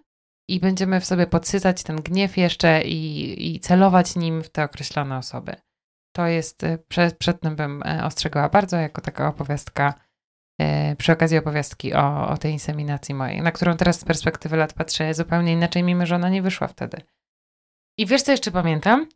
i 0.48 0.60
będziemy 0.60 1.00
w 1.00 1.04
sobie 1.04 1.26
podsycać 1.26 1.82
ten 1.82 1.96
gniew 1.96 2.36
jeszcze 2.36 2.82
i, 2.82 3.54
i 3.54 3.60
celować 3.60 4.16
nim 4.16 4.42
w 4.42 4.48
te 4.48 4.64
określone 4.64 5.18
osoby. 5.18 5.56
To 6.16 6.26
jest, 6.26 6.64
e, 6.64 6.78
przed, 6.78 7.18
przed 7.18 7.40
tym 7.40 7.56
bym 7.56 7.82
e, 7.82 8.04
ostrzegała 8.04 8.48
bardzo, 8.48 8.76
jako 8.76 9.00
taka 9.00 9.28
opowiastka 9.28 9.94
przy 10.98 11.12
okazji 11.12 11.38
opowiastki 11.38 11.94
o, 11.94 12.28
o 12.28 12.36
tej 12.38 12.52
inseminacji 12.52 13.14
mojej, 13.14 13.42
na 13.42 13.52
którą 13.52 13.76
teraz 13.76 14.00
z 14.00 14.04
perspektywy 14.04 14.56
lat 14.56 14.72
patrzę 14.72 15.14
zupełnie 15.14 15.52
inaczej, 15.52 15.82
mimo 15.82 16.06
że 16.06 16.14
ona 16.14 16.28
nie 16.28 16.42
wyszła 16.42 16.68
wtedy. 16.68 17.00
I 17.98 18.06
wiesz, 18.06 18.22
co 18.22 18.32
jeszcze 18.32 18.50
pamiętam? 18.50 19.06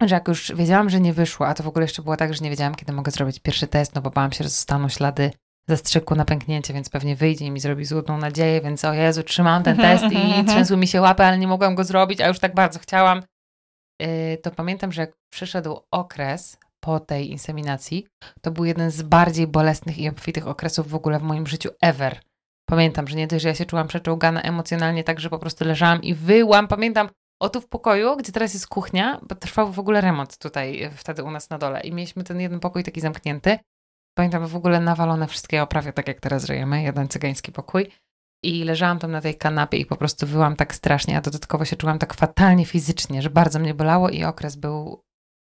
że 0.00 0.14
jak 0.14 0.28
już 0.28 0.52
wiedziałam, 0.54 0.90
że 0.90 1.00
nie 1.00 1.12
wyszło, 1.12 1.46
a 1.46 1.54
to 1.54 1.62
w 1.62 1.68
ogóle 1.68 1.84
jeszcze 1.84 2.02
było 2.02 2.16
tak, 2.16 2.34
że 2.34 2.44
nie 2.44 2.50
wiedziałam, 2.50 2.74
kiedy 2.74 2.92
mogę 2.92 3.10
zrobić 3.10 3.40
pierwszy 3.40 3.66
test, 3.66 3.94
no 3.94 4.02
bo 4.02 4.10
bałam 4.10 4.32
się, 4.32 4.44
że 4.44 4.50
zostaną 4.50 4.88
ślady 4.88 5.30
zastrzyku 5.68 6.14
na 6.14 6.24
pęknięcie, 6.24 6.74
więc 6.74 6.90
pewnie 6.90 7.16
wyjdzie 7.16 7.44
i 7.44 7.50
mi 7.50 7.60
zrobi 7.60 7.84
złudną 7.84 8.18
nadzieję, 8.18 8.60
więc 8.60 8.84
o 8.84 8.92
Jezu, 8.92 9.22
trzymałam 9.22 9.62
ten 9.62 9.76
test 9.76 10.04
i 10.04 10.44
trzęsły 10.44 10.76
mi 10.76 10.86
się 10.86 11.00
łapy, 11.00 11.24
ale 11.24 11.38
nie 11.38 11.46
mogłam 11.46 11.74
go 11.74 11.84
zrobić, 11.84 12.20
a 12.20 12.28
już 12.28 12.38
tak 12.38 12.54
bardzo 12.54 12.78
chciałam. 12.78 13.22
Yy, 14.00 14.08
to 14.42 14.50
pamiętam, 14.50 14.92
że 14.92 15.00
jak 15.00 15.12
przyszedł 15.30 15.80
okres 15.90 16.58
po 16.88 17.00
tej 17.00 17.30
inseminacji, 17.30 18.06
to 18.40 18.50
był 18.50 18.64
jeden 18.64 18.90
z 18.90 19.02
bardziej 19.02 19.46
bolesnych 19.46 19.98
i 19.98 20.08
obfitych 20.08 20.46
okresów 20.46 20.88
w 20.88 20.94
ogóle 20.94 21.18
w 21.18 21.22
moim 21.22 21.46
życiu 21.46 21.70
ever. 21.80 22.20
Pamiętam, 22.68 23.08
że 23.08 23.16
nie 23.16 23.26
dość, 23.26 23.42
że 23.42 23.48
ja 23.48 23.54
się 23.54 23.66
czułam 23.66 23.88
przeczołgana 23.88 24.42
emocjonalnie, 24.42 25.04
tak, 25.04 25.20
że 25.20 25.30
po 25.30 25.38
prostu 25.38 25.64
leżałam 25.64 26.02
i 26.02 26.14
wyłam. 26.14 26.68
Pamiętam, 26.68 27.08
o 27.40 27.48
tu 27.48 27.60
w 27.60 27.68
pokoju, 27.68 28.16
gdzie 28.16 28.32
teraz 28.32 28.54
jest 28.54 28.66
kuchnia, 28.66 29.20
bo 29.28 29.34
trwał 29.34 29.72
w 29.72 29.78
ogóle 29.78 30.00
remont 30.00 30.38
tutaj 30.38 30.82
e, 30.82 30.90
wtedy 30.90 31.24
u 31.24 31.30
nas 31.30 31.50
na 31.50 31.58
dole 31.58 31.80
i 31.80 31.92
mieliśmy 31.92 32.24
ten 32.24 32.40
jeden 32.40 32.60
pokój 32.60 32.84
taki 32.84 33.00
zamknięty. 33.00 33.58
Pamiętam 34.14 34.46
w 34.46 34.56
ogóle 34.56 34.80
nawalone 34.80 35.26
wszystkie 35.26 35.62
oprawy, 35.62 35.92
tak 35.92 36.08
jak 36.08 36.20
teraz 36.20 36.46
żyjemy, 36.46 36.82
jeden 36.82 37.08
cygański 37.08 37.52
pokój. 37.52 37.90
I 38.44 38.64
leżałam 38.64 38.98
tam 38.98 39.10
na 39.10 39.20
tej 39.20 39.34
kanapie 39.34 39.78
i 39.78 39.86
po 39.86 39.96
prostu 39.96 40.26
wyłam 40.26 40.56
tak 40.56 40.74
strasznie, 40.74 41.16
a 41.16 41.20
dodatkowo 41.20 41.64
się 41.64 41.76
czułam 41.76 41.98
tak 41.98 42.14
fatalnie 42.14 42.66
fizycznie, 42.66 43.22
że 43.22 43.30
bardzo 43.30 43.58
mnie 43.58 43.74
bolało 43.74 44.10
i 44.10 44.24
okres 44.24 44.56
był 44.56 45.07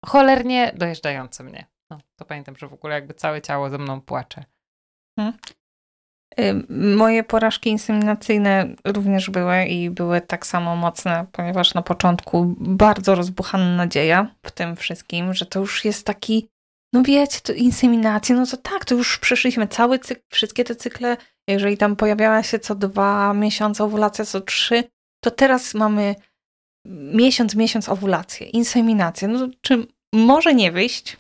cholernie 0.06 0.72
dojeżdżający 0.76 1.44
mnie. 1.44 1.66
No, 1.90 2.00
to 2.16 2.26
pamiętam, 2.26 2.56
że 2.56 2.68
w 2.68 2.74
ogóle 2.74 2.96
jakby 2.96 3.14
całe 3.14 3.42
ciało 3.42 3.70
ze 3.70 3.78
mną 3.78 4.02
płacze. 4.02 4.44
Hmm. 5.20 5.38
Moje 6.98 7.24
porażki 7.24 7.70
inseminacyjne 7.70 8.76
również 8.86 9.30
były 9.30 9.66
i 9.66 9.90
były 9.90 10.22
tak 10.22 10.46
samo 10.46 10.76
mocne, 10.76 11.26
ponieważ 11.32 11.74
na 11.74 11.82
początku 11.82 12.56
bardzo 12.60 13.16
rozbuchana 13.16 13.76
nadzieja 13.76 14.36
w 14.46 14.52
tym 14.52 14.76
wszystkim, 14.76 15.34
że 15.34 15.46
to 15.46 15.60
już 15.60 15.86
jest 15.86 16.06
taki, 16.06 16.50
no 16.94 17.04
wiecie, 17.04 17.40
to 17.44 17.54
inseminacja, 17.54 18.36
no 18.36 18.46
to 18.46 18.58
tak, 18.58 18.86
to 18.86 18.96
już 18.96 19.20
przeszliśmy 19.20 19.68
cały 19.68 20.00
cykl, 20.00 20.22
wszystkie 20.32 20.64
te 20.64 20.76
cykle, 20.76 21.18
jeżeli 21.50 21.78
tam 21.78 21.96
pojawiała 21.96 22.44
się 22.44 22.60
co 22.60 22.76
dwa 22.76 23.34
miesiące 23.34 23.84
owulacja, 23.84 24.26
co 24.26 24.42
trzy, 24.42 24.84
to 25.24 25.32
teraz 25.32 25.74
mamy 25.74 26.16
miesiąc, 27.14 27.56
miesiąc 27.56 27.90
owulację, 27.90 28.48
inseminację, 28.48 29.28
no 29.28 29.48
czy 29.62 29.88
może 30.16 30.54
nie 30.54 30.72
wyjść? 30.72 31.18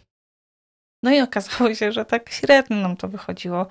No 1.03 1.11
i 1.11 1.21
okazało 1.21 1.75
się, 1.75 1.91
że 1.91 2.05
tak 2.05 2.29
średnio 2.29 2.77
nam 2.77 2.97
to 2.97 3.07
wychodziło. 3.07 3.67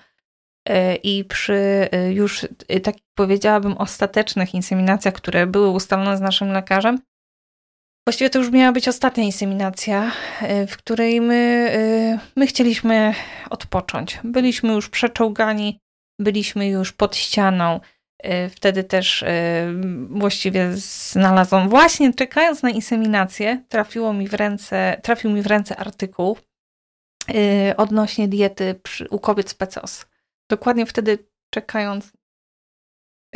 E, 0.68 0.96
I 0.96 1.24
przy 1.24 1.88
e, 1.92 2.12
już, 2.12 2.46
e, 2.68 2.80
tak 2.80 2.94
powiedziałabym, 3.14 3.72
ostatecznych 3.72 4.54
inseminacjach, 4.54 5.14
które 5.14 5.46
były 5.46 5.68
ustalone 5.70 6.16
z 6.16 6.20
naszym 6.20 6.52
lekarzem, 6.52 6.98
właściwie 8.08 8.30
to 8.30 8.38
już 8.38 8.50
miała 8.50 8.72
być 8.72 8.88
ostatnia 8.88 9.24
inseminacja, 9.24 10.12
w 10.68 10.76
której 10.76 11.20
my, 11.20 11.70
my 12.37 12.46
chcieliśmy 12.46 13.14
odpocząć. 13.50 14.20
Byliśmy 14.24 14.72
już 14.72 14.88
przeczołgani, 14.88 15.78
byliśmy 16.20 16.68
już 16.68 16.92
pod 16.92 17.16
ścianą. 17.16 17.80
Wtedy 18.50 18.84
też 18.84 19.24
właściwie 20.08 20.72
znalazłam, 20.76 21.68
właśnie 21.68 22.14
czekając 22.14 22.62
na 22.62 22.70
inseminację, 22.70 23.62
trafiło 23.68 24.12
mi 24.12 24.28
w 24.28 24.34
ręce, 24.34 25.00
trafił 25.02 25.30
mi 25.30 25.42
w 25.42 25.46
ręce 25.46 25.76
artykuł 25.76 26.37
odnośnie 27.76 28.28
diety 28.28 28.74
przy, 28.82 29.08
u 29.08 29.18
kobiet 29.18 29.50
z 29.50 29.54
PCOS 29.54 30.06
dokładnie 30.50 30.87
wtedy 30.87 31.18
czekając, 31.50 32.12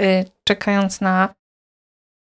y, 0.00 0.24
czekając 0.44 1.00
na 1.00 1.34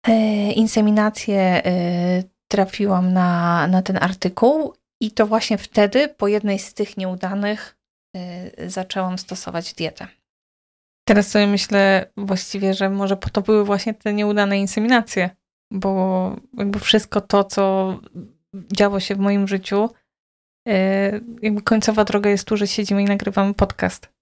y, 0.08 0.12
inseminację, 0.52 1.62
y, 1.66 2.24
trafiłam 2.48 3.12
na, 3.12 3.66
na 3.66 3.82
ten 3.82 3.96
artykuł 3.96 4.74
i 5.00 5.10
to 5.10 5.26
właśnie 5.26 5.58
wtedy, 5.58 6.08
po 6.08 6.28
jednej 6.28 6.58
z 6.58 6.74
tych 6.74 6.96
nieudanych, 6.96 7.76
zaczęłam 8.66 9.18
stosować 9.18 9.74
dietę. 9.74 10.06
Teraz 11.04 11.28
sobie 11.28 11.46
myślę 11.46 12.10
właściwie, 12.16 12.74
że 12.74 12.90
może 12.90 13.16
po 13.16 13.30
to 13.30 13.42
były 13.42 13.64
właśnie 13.64 13.94
te 13.94 14.14
nieudane 14.14 14.58
inseminacje, 14.58 15.30
bo 15.70 16.36
jakby 16.58 16.78
wszystko 16.78 17.20
to, 17.20 17.44
co 17.44 17.94
działo 18.76 19.00
się 19.00 19.14
w 19.14 19.18
moim 19.18 19.48
życiu, 19.48 19.90
jakby 21.42 21.62
końcowa 21.62 22.04
droga 22.04 22.30
jest 22.30 22.48
tu, 22.48 22.56
że 22.56 22.66
siedzimy 22.66 23.02
i 23.02 23.04
nagrywamy 23.04 23.54
podcast 23.54 24.14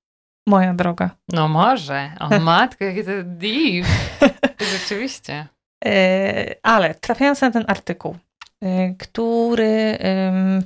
moja 0.46 0.74
droga. 0.74 1.10
No 1.28 1.48
może. 1.48 2.12
O 2.20 2.38
matko, 2.40 2.84
jakie 2.84 3.04
to 3.04 3.10
deep. 3.24 3.86
Rzeczywiście. 4.72 5.46
E, 5.84 6.54
ale 6.62 6.94
trafiając 6.94 7.40
na 7.40 7.50
ten 7.50 7.64
artykuł, 7.68 8.16
e, 8.60 8.94
który 8.94 9.98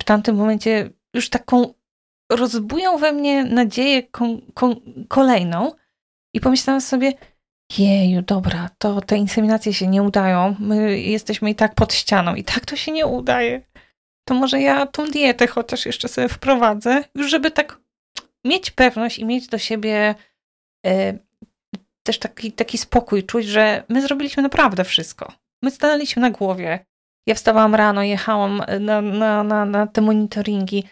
w 0.01 0.05
tamtym 0.05 0.37
momencie 0.37 0.91
już 1.15 1.31
taką 1.31 1.75
rozbujał 2.33 2.99
we 2.99 3.13
mnie 3.13 3.45
nadzieję 3.45 4.03
kon, 4.03 4.41
kon, 4.55 4.77
kolejną 5.09 5.73
i 6.37 6.41
pomyślałam 6.41 6.81
sobie, 6.81 7.13
jeju, 7.79 8.23
dobra, 8.23 8.71
to 8.79 9.01
te 9.01 9.17
inseminacje 9.17 9.75
się 9.75 9.87
nie 9.87 10.03
udają, 10.03 10.57
my 10.59 11.01
jesteśmy 11.01 11.51
i 11.51 11.55
tak 11.55 11.75
pod 11.75 11.95
ścianą 11.95 12.35
i 12.35 12.45
tak 12.45 12.67
to 12.67 12.77
się 12.77 12.93
nie 12.93 13.07
udaje. 13.07 13.63
To 14.29 14.35
może 14.35 14.61
ja 14.61 14.87
tą 14.87 15.07
dietę 15.07 15.47
chociaż 15.47 15.87
jeszcze 15.87 16.09
sobie 16.09 16.29
wprowadzę, 16.29 17.05
już 17.15 17.31
żeby 17.31 17.51
tak 17.51 17.81
mieć 18.45 18.71
pewność 18.71 19.19
i 19.19 19.25
mieć 19.25 19.47
do 19.47 19.59
siebie 19.59 20.15
y, 20.87 21.19
też 22.03 22.19
taki, 22.19 22.53
taki 22.53 22.79
spokój, 22.79 23.25
czuć, 23.25 23.47
że 23.47 23.85
my 23.89 24.03
zrobiliśmy 24.03 24.43
naprawdę 24.43 24.85
wszystko. 24.85 25.33
My 25.63 25.71
stanęliśmy 25.71 26.23
na 26.23 26.31
głowie. 26.31 26.87
Ja 27.29 27.35
wstawałam 27.35 27.75
rano, 27.75 28.03
jechałam 28.03 28.63
na, 28.81 29.01
na, 29.01 29.43
na, 29.43 29.65
na 29.65 29.87
te 29.87 30.01
monitoringi 30.01 30.85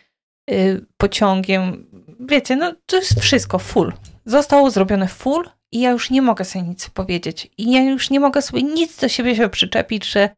y, 0.50 0.86
pociągiem. 0.96 1.86
Wiecie, 2.20 2.56
no 2.56 2.72
to 2.86 2.96
jest 2.96 3.20
wszystko 3.20 3.58
full. 3.58 3.92
Zostało 4.26 4.70
zrobione 4.70 5.08
full 5.08 5.50
i 5.72 5.80
ja 5.80 5.90
już 5.90 6.10
nie 6.10 6.22
mogę 6.22 6.44
sobie 6.44 6.64
nic 6.64 6.90
powiedzieć. 6.90 7.50
I 7.58 7.72
ja 7.72 7.82
już 7.82 8.10
nie 8.10 8.20
mogę 8.20 8.42
sobie 8.42 8.62
nic 8.62 9.00
do 9.00 9.08
siebie 9.08 9.36
się 9.36 9.48
przyczepić, 9.48 10.04
że 10.04 10.30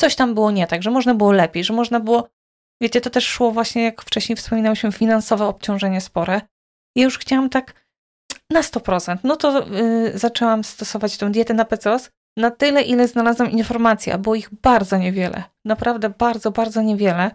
coś 0.00 0.16
tam 0.16 0.34
było 0.34 0.50
nie 0.50 0.66
tak, 0.66 0.82
że 0.82 0.90
można 0.90 1.14
było 1.14 1.32
lepiej, 1.32 1.64
że 1.64 1.74
można 1.74 2.00
było. 2.00 2.28
Wiecie, 2.82 3.00
to 3.00 3.10
też 3.10 3.26
szło 3.26 3.50
właśnie, 3.50 3.82
jak 3.84 4.02
wcześniej 4.02 4.36
wspominałyśmy, 4.36 4.92
finansowe 4.92 5.46
obciążenie 5.46 6.00
spore. 6.00 6.40
Ja 6.96 7.04
już 7.04 7.18
chciałam 7.18 7.50
tak 7.50 7.84
na 8.50 8.60
100%. 8.60 9.16
No 9.24 9.36
to 9.36 9.66
yy, 9.68 10.18
zaczęłam 10.18 10.64
stosować 10.64 11.16
tę 11.16 11.30
dietę 11.30 11.54
na 11.54 11.64
PCOS 11.64 12.10
na 12.36 12.50
tyle, 12.50 12.82
ile 12.82 13.08
znalazłam 13.08 13.50
informacji, 13.50 14.12
a 14.12 14.18
było 14.18 14.34
ich 14.34 14.54
bardzo 14.54 14.96
niewiele. 14.96 15.42
Naprawdę 15.64 16.10
bardzo, 16.10 16.50
bardzo 16.50 16.82
niewiele. 16.82 17.30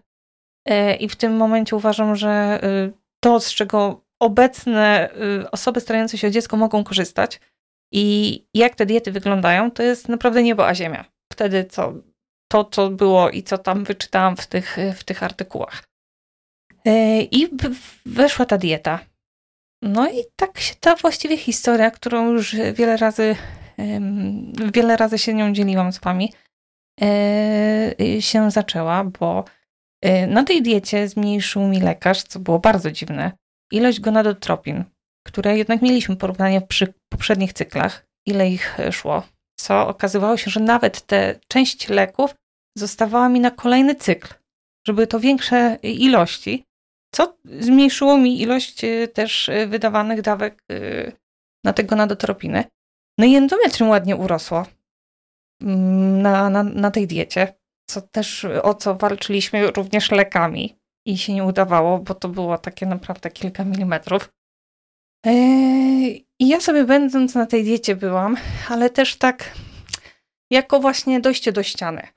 Yy, 0.67 0.95
I 0.95 1.09
w 1.09 1.15
tym 1.15 1.37
momencie 1.37 1.75
uważam, 1.75 2.15
że 2.15 2.59
yy, 2.63 2.93
to, 3.23 3.39
z 3.39 3.53
czego 3.53 4.01
obecne 4.19 5.09
y, 5.41 5.51
osoby 5.51 5.81
starające 5.81 6.17
się 6.17 6.27
o 6.27 6.31
dziecko 6.31 6.57
mogą 6.57 6.83
korzystać 6.83 7.39
i 7.93 8.45
jak 8.53 8.75
te 8.75 8.85
diety 8.85 9.11
wyglądają, 9.11 9.71
to 9.71 9.83
jest 9.83 10.09
naprawdę 10.09 10.43
niebo 10.43 10.67
a 10.67 10.75
ziemia. 10.75 11.05
Wtedy 11.33 11.65
co, 11.65 11.93
to, 12.51 12.65
co 12.65 12.89
było 12.89 13.29
i 13.29 13.43
co 13.43 13.57
tam 13.57 13.83
wyczytałam 13.83 14.37
w 14.37 14.47
tych, 14.47 14.77
w 14.95 15.03
tych 15.03 15.23
artykułach. 15.23 15.83
Y, 16.87 17.27
I 17.31 17.49
weszła 18.05 18.45
ta 18.45 18.57
dieta. 18.57 18.99
No 19.81 20.09
i 20.09 20.23
tak 20.35 20.59
się 20.59 20.75
ta 20.79 20.95
właściwie 20.95 21.37
historia, 21.37 21.91
którą 21.91 22.31
już 22.31 22.55
wiele 22.73 22.97
razy, 22.97 23.35
wiele 24.73 24.97
razy 24.97 25.17
się 25.17 25.33
nią 25.33 25.53
dzieliłam 25.53 25.91
z 25.93 25.99
wami, 25.99 26.33
e, 27.01 28.21
się 28.21 28.51
zaczęła, 28.51 29.03
bo 29.03 29.45
na 30.27 30.43
tej 30.43 30.61
diecie 30.61 31.07
zmniejszył 31.07 31.67
mi 31.67 31.81
lekarz, 31.81 32.23
co 32.23 32.39
było 32.39 32.59
bardzo 32.59 32.91
dziwne, 32.91 33.31
ilość 33.71 33.99
gonadotropin, 33.99 34.83
które 35.27 35.57
jednak 35.57 35.81
mieliśmy 35.81 36.15
porównanie 36.15 36.61
przy 36.61 36.93
poprzednich 37.09 37.53
cyklach, 37.53 38.05
ile 38.25 38.49
ich 38.49 38.77
szło, 38.91 39.23
co 39.59 39.87
okazywało 39.87 40.37
się, 40.37 40.51
że 40.51 40.59
nawet 40.59 41.01
te 41.01 41.39
część 41.47 41.89
leków 41.89 42.35
zostawała 42.77 43.29
mi 43.29 43.39
na 43.39 43.51
kolejny 43.51 43.95
cykl, 43.95 44.33
żeby 44.87 45.07
to 45.07 45.19
większe 45.19 45.77
ilości, 45.83 46.63
co 47.15 47.37
zmniejszyło 47.45 48.17
mi 48.17 48.41
ilość 48.41 48.83
y, 48.83 49.07
też 49.07 49.49
wydawanych 49.67 50.21
dawek 50.21 50.63
na 51.63 51.73
tego 51.73 51.95
nadotropiny. 51.95 52.63
No 53.17 53.25
i 53.25 53.35
endometrium 53.35 53.89
ładnie 53.89 54.15
urosło 54.15 54.65
mm, 55.61 56.21
na, 56.21 56.49
na, 56.49 56.63
na 56.63 56.91
tej 56.91 57.07
diecie, 57.07 57.53
co 57.89 58.01
też 58.01 58.45
o 58.63 58.73
co 58.73 58.95
walczyliśmy 58.95 59.71
również 59.71 60.11
lekami 60.11 60.78
i 61.09 61.17
się 61.17 61.33
nie 61.33 61.43
udawało, 61.43 61.99
bo 61.99 62.13
to 62.13 62.29
było 62.29 62.57
takie 62.57 62.85
naprawdę 62.85 63.31
kilka 63.31 63.63
milimetrów. 63.63 64.29
I 66.39 66.47
ja 66.47 66.59
sobie 66.59 66.83
będąc 66.83 67.35
na 67.35 67.45
tej 67.45 67.63
diecie 67.63 67.95
byłam, 67.95 68.37
ale 68.69 68.89
też 68.89 69.15
tak 69.15 69.51
jako 70.51 70.79
właśnie 70.79 71.19
dojście 71.19 71.51
do 71.51 71.63
ściany. 71.63 72.07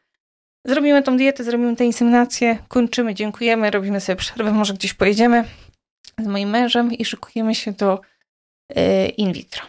Zrobimy 0.67 1.03
tą 1.03 1.17
dietę, 1.17 1.45
zrobimy 1.45 1.77
tę 1.77 1.85
inseminację, 1.85 2.59
kończymy, 2.69 3.15
dziękujemy, 3.15 3.71
robimy 3.71 4.01
sobie 4.01 4.17
przerwę, 4.17 4.53
może 4.53 4.75
gdzieś 4.75 4.95
pojedziemy 4.95 5.45
z 6.19 6.27
moim 6.27 6.51
mężem 6.51 6.93
i 6.93 7.05
szykujemy 7.05 7.55
się 7.55 7.73
do 7.73 8.01
yy, 8.77 9.09
in 9.09 9.33
vitro. 9.33 9.63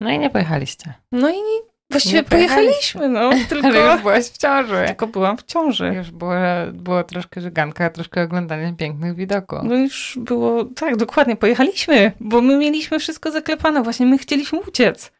No 0.00 0.10
i 0.10 0.18
nie 0.18 0.30
pojechaliście. 0.30 0.94
No 1.12 1.30
i 1.30 1.71
Właściwie 1.92 2.22
pojechaliśmy, 2.22 3.08
no. 3.08 3.30
Tylko, 3.48 3.68
Ale 3.68 3.92
już 3.92 4.02
byłaś 4.02 4.24
w 4.24 4.38
ciąży. 4.38 4.84
tylko 4.86 5.06
byłam 5.06 5.36
w 5.36 5.42
ciąży. 5.42 5.94
Już 5.94 6.10
było, 6.10 6.34
było 6.72 7.04
troszkę 7.04 7.40
żyganka, 7.40 7.90
troszkę 7.90 8.22
oglądania 8.22 8.72
pięknych 8.72 9.14
widoków. 9.14 9.58
No 9.62 9.74
już 9.74 10.18
było, 10.20 10.64
tak, 10.64 10.96
dokładnie, 10.96 11.36
pojechaliśmy, 11.36 12.12
bo 12.20 12.40
my 12.40 12.56
mieliśmy 12.56 12.98
wszystko 12.98 13.30
zaklepane, 13.30 13.82
właśnie 13.82 14.06
my 14.06 14.18
chcieliśmy 14.18 14.60
uciec. 14.60 15.12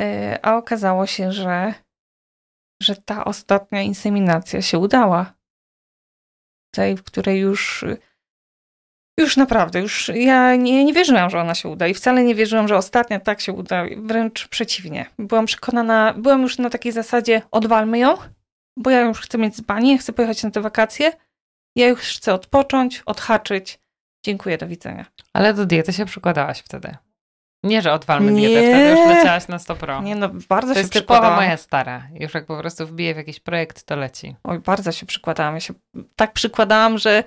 E, 0.00 0.38
A 0.42 0.56
okazało 0.56 1.06
się, 1.06 1.32
że, 1.32 1.74
że 2.82 2.96
ta 2.96 3.24
ostatnia 3.24 3.82
inseminacja 3.82 4.62
się 4.62 4.78
udała. 4.78 5.34
Tej, 6.74 6.96
w 6.96 7.02
której 7.02 7.40
już, 7.40 7.84
już 9.18 9.36
naprawdę, 9.36 9.80
już 9.80 10.10
ja 10.14 10.56
nie, 10.56 10.84
nie 10.84 10.92
wierzyłam, 10.92 11.30
że 11.30 11.40
ona 11.40 11.54
się 11.54 11.68
uda 11.68 11.86
i 11.86 11.94
wcale 11.94 12.24
nie 12.24 12.34
wierzyłam, 12.34 12.68
że 12.68 12.76
ostatnia 12.76 13.20
tak 13.20 13.40
się 13.40 13.52
uda, 13.52 13.84
wręcz 13.96 14.48
przeciwnie. 14.48 15.06
Byłam 15.18 15.46
przekonana, 15.46 16.14
byłam 16.16 16.42
już 16.42 16.58
na 16.58 16.70
takiej 16.70 16.92
zasadzie, 16.92 17.42
odwalmy 17.50 17.98
ją, 17.98 18.16
bo 18.76 18.90
ja 18.90 19.00
już 19.00 19.20
chcę 19.20 19.38
mieć 19.38 19.56
dzbanie, 19.56 19.98
chcę 19.98 20.12
pojechać 20.12 20.42
na 20.42 20.50
te 20.50 20.60
wakacje, 20.60 21.12
ja 21.76 21.88
już 21.88 22.00
chcę 22.00 22.34
odpocząć, 22.34 23.02
odhaczyć. 23.06 23.80
Dziękuję, 24.24 24.58
do 24.58 24.66
widzenia. 24.66 25.06
Ale 25.32 25.54
do 25.54 25.66
diety 25.66 25.92
się 25.92 26.04
przykładałaś 26.04 26.58
wtedy. 26.60 26.96
Nie, 27.62 27.82
że 27.82 27.92
odwalmy 27.92 28.32
Nie. 28.32 28.48
dietę, 28.48 28.68
wtedy 28.68 28.90
już 28.90 29.16
leciałaś 29.16 29.48
na 29.48 29.58
100 29.58 29.76
pro. 29.76 30.02
Nie 30.02 30.16
no, 30.16 30.28
bardzo 30.48 30.68
to 30.68 30.74
się 30.74 30.80
jest 30.80 30.92
typowa 30.92 31.36
moja 31.36 31.56
stara. 31.56 32.08
Już 32.14 32.34
jak 32.34 32.46
po 32.46 32.58
prostu 32.58 32.86
wbije 32.86 33.14
w 33.14 33.16
jakiś 33.16 33.40
projekt, 33.40 33.82
to 33.82 33.96
leci. 33.96 34.36
Oj, 34.44 34.58
bardzo 34.58 34.92
się 34.92 35.06
przykładałam. 35.06 35.54
Ja 35.54 35.60
się 35.60 35.74
tak 36.16 36.32
przykładałam, 36.32 36.98
że 36.98 37.24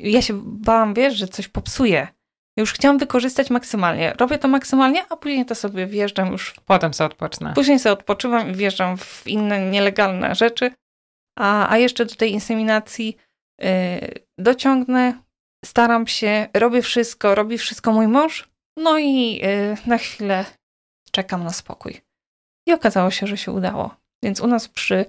ja 0.00 0.22
się 0.22 0.40
bałam, 0.44 0.94
wiesz, 0.94 1.14
że 1.14 1.28
coś 1.28 1.48
popsuję. 1.48 2.08
Już 2.56 2.72
chciałam 2.72 2.98
wykorzystać 2.98 3.50
maksymalnie. 3.50 4.14
Robię 4.18 4.38
to 4.38 4.48
maksymalnie, 4.48 5.04
a 5.08 5.16
później 5.16 5.46
to 5.46 5.54
sobie 5.54 5.86
wjeżdżam 5.86 6.32
już. 6.32 6.54
Potem 6.66 6.94
sobie 6.94 7.06
odpocznę. 7.06 7.52
Później 7.54 7.78
sobie 7.78 7.92
odpoczywam 7.92 8.50
i 8.50 8.54
wjeżdżam 8.54 8.96
w 8.96 9.26
inne 9.26 9.70
nielegalne 9.70 10.34
rzeczy. 10.34 10.70
A, 11.38 11.70
a 11.72 11.78
jeszcze 11.78 12.06
do 12.06 12.14
tej 12.14 12.32
inseminacji 12.32 13.16
yy, 13.60 13.68
dociągnę, 14.38 15.22
staram 15.64 16.06
się, 16.06 16.48
robię 16.54 16.82
wszystko, 16.82 17.34
robi 17.34 17.58
wszystko 17.58 17.92
mój 17.92 18.08
mąż. 18.08 18.48
No 18.76 18.98
i 18.98 19.36
yy, 19.36 19.76
na 19.86 19.98
chwilę 19.98 20.44
czekam 21.10 21.44
na 21.44 21.52
spokój. 21.52 22.00
I 22.68 22.72
okazało 22.72 23.10
się, 23.10 23.26
że 23.26 23.36
się 23.36 23.52
udało. 23.52 23.96
Więc 24.22 24.40
u 24.40 24.46
nas 24.46 24.68
przy 24.68 25.04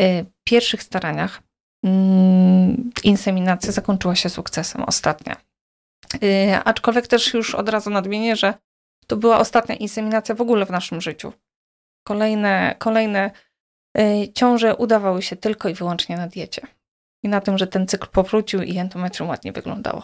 y, 0.00 0.26
pierwszych 0.44 0.82
staraniach 0.82 1.42
inseminacja 3.04 3.72
zakończyła 3.72 4.14
się 4.16 4.28
sukcesem, 4.28 4.82
ostatnia. 4.82 5.36
Y, 6.22 6.54
aczkolwiek 6.64 7.06
też 7.06 7.34
już 7.34 7.54
od 7.54 7.68
razu 7.68 7.90
nadmienię, 7.90 8.36
że 8.36 8.54
to 9.06 9.16
była 9.16 9.38
ostatnia 9.38 9.74
inseminacja 9.74 10.34
w 10.34 10.40
ogóle 10.40 10.66
w 10.66 10.70
naszym 10.70 11.00
życiu. 11.00 11.32
Kolejne, 12.06 12.74
kolejne 12.78 13.30
y, 13.98 14.32
ciąże 14.34 14.76
udawały 14.76 15.22
się 15.22 15.36
tylko 15.36 15.68
i 15.68 15.74
wyłącznie 15.74 16.16
na 16.16 16.28
diecie. 16.28 16.66
I 17.22 17.28
na 17.28 17.40
tym, 17.40 17.58
że 17.58 17.66
ten 17.66 17.86
cykl 17.86 18.08
powrócił 18.12 18.62
i 18.62 18.78
endometrium 18.78 19.28
ładnie 19.28 19.52
wyglądało. 19.52 20.02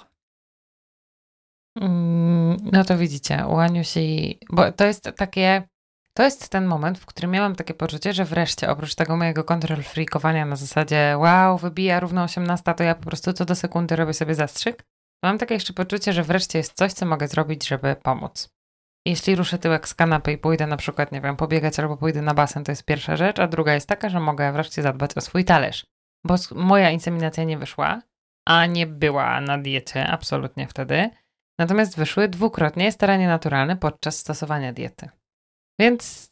Mm, 1.81 2.57
No 2.73 2.85
to 2.85 2.99
widzicie, 2.99 3.47
u 3.47 3.57
Aniusi, 3.57 4.39
bo 4.51 4.73
to 4.73 4.85
jest 4.87 5.11
takie, 5.17 5.69
to 6.15 6.23
jest 6.23 6.49
ten 6.49 6.67
moment, 6.67 6.99
w 6.99 7.07
którym 7.07 7.31
miałam 7.31 7.55
takie 7.55 7.75
poczucie, 7.75 8.13
że 8.13 8.25
wreszcie 8.25 8.71
oprócz 8.71 8.95
tego 8.95 9.17
mojego 9.17 9.45
control 9.45 9.83
freakowania 9.83 10.47
na 10.47 10.57
zasadzie 10.57 11.15
wow, 11.19 11.59
wybija 11.59 12.01
równo 12.01 12.23
18, 12.23 12.75
to 12.75 12.85
ja 12.85 12.95
po 12.95 13.05
prostu 13.05 13.33
co 13.33 13.45
do 13.45 13.55
sekundy 13.55 13.97
robię 13.97 14.15
sobie 14.15 14.35
zastrzyk, 14.35 14.85
mam 15.25 15.39
takie 15.39 15.55
jeszcze 15.55 15.73
poczucie, 15.73 16.13
że 16.13 16.23
wreszcie 16.23 16.59
jest 16.59 16.77
coś, 16.77 16.93
co 16.93 17.07
mogę 17.07 17.29
zrobić, 17.29 17.69
żeby 17.69 17.97
pomóc. 18.03 18.53
Jeśli 19.07 19.37
ruszę 19.37 19.59
tyłek 19.59 19.89
z 19.89 19.95
kanapy 19.95 20.33
i 20.33 20.39
pójdę 20.39 20.67
na 20.67 20.77
przykład, 20.77 21.13
nie 21.13 21.21
wiem, 21.21 21.37
pobiegać 21.37 21.79
albo 21.79 21.97
pójdę 21.97 22.23
na 22.23 22.35
basen, 22.35 22.65
to 22.65 22.73
jest 22.73 22.85
pierwsza 22.85 23.17
rzecz, 23.17 23.39
a 23.39 23.49
druga 23.49 23.75
jest 23.75 23.89
taka, 23.89 24.09
że 24.09 24.21
mogę 24.21 24.53
wreszcie 24.53 24.83
zadbać 24.83 25.17
o 25.17 25.21
swój 25.21 25.45
talerz. 25.45 25.87
Bo 26.27 26.35
moja 26.55 26.91
inseminacja 26.91 27.45
nie 27.45 27.59
wyszła, 27.59 28.03
a 28.49 28.67
nie 28.67 28.87
była 28.87 29.41
na 29.41 29.59
diecie 29.59 30.07
absolutnie 30.07 30.67
wtedy. 30.67 31.11
Natomiast 31.59 31.97
wyszły 31.97 32.29
dwukrotnie 32.29 32.93
staranie 32.93 33.29
naturalne 33.29 33.77
podczas 33.77 34.19
stosowania 34.19 34.73
diety. 34.73 35.09
Więc 35.81 36.29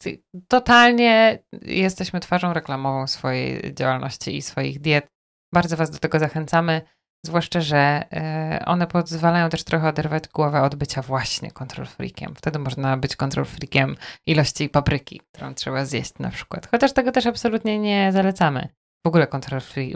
totalnie 0.47 1.39
jesteśmy 1.61 2.19
twarzą 2.19 2.53
reklamową 2.53 3.07
swojej 3.07 3.73
działalności 3.73 4.37
i 4.37 4.41
swoich 4.41 4.79
diet. 4.79 5.07
Bardzo 5.53 5.77
Was 5.77 5.91
do 5.91 5.99
tego 5.99 6.19
zachęcamy, 6.19 6.81
zwłaszcza, 7.25 7.61
że 7.61 7.77
e, 7.77 8.63
one 8.65 8.87
pozwalają 8.87 9.49
też 9.49 9.63
trochę 9.63 9.87
oderwać 9.87 10.27
głowę 10.27 10.61
od 10.61 10.75
bycia 10.75 11.01
właśnie 11.01 11.51
control 11.51 11.87
freakiem. 11.87 12.35
Wtedy 12.35 12.59
można 12.59 12.97
być 12.97 13.15
control 13.15 13.45
freakiem 13.45 13.95
ilości 14.25 14.69
papryki, 14.69 15.21
którą 15.33 15.53
trzeba 15.53 15.85
zjeść 15.85 16.13
na 16.19 16.29
przykład. 16.29 16.67
Chociaż 16.71 16.93
tego 16.93 17.11
też 17.11 17.25
absolutnie 17.25 17.79
nie 17.79 18.11
zalecamy. 18.11 18.67
W 19.05 19.07
ogóle 19.07 19.27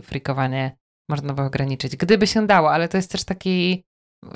freakowanie 0.04 0.78
można 1.10 1.34
by 1.34 1.42
ograniczyć, 1.42 1.96
gdyby 1.96 2.28
się 2.28 2.48
dało, 2.48 2.72
ale 2.72 2.88
to 2.88 2.98
jest 2.98 3.12
też 3.12 3.24
taki 3.24 3.84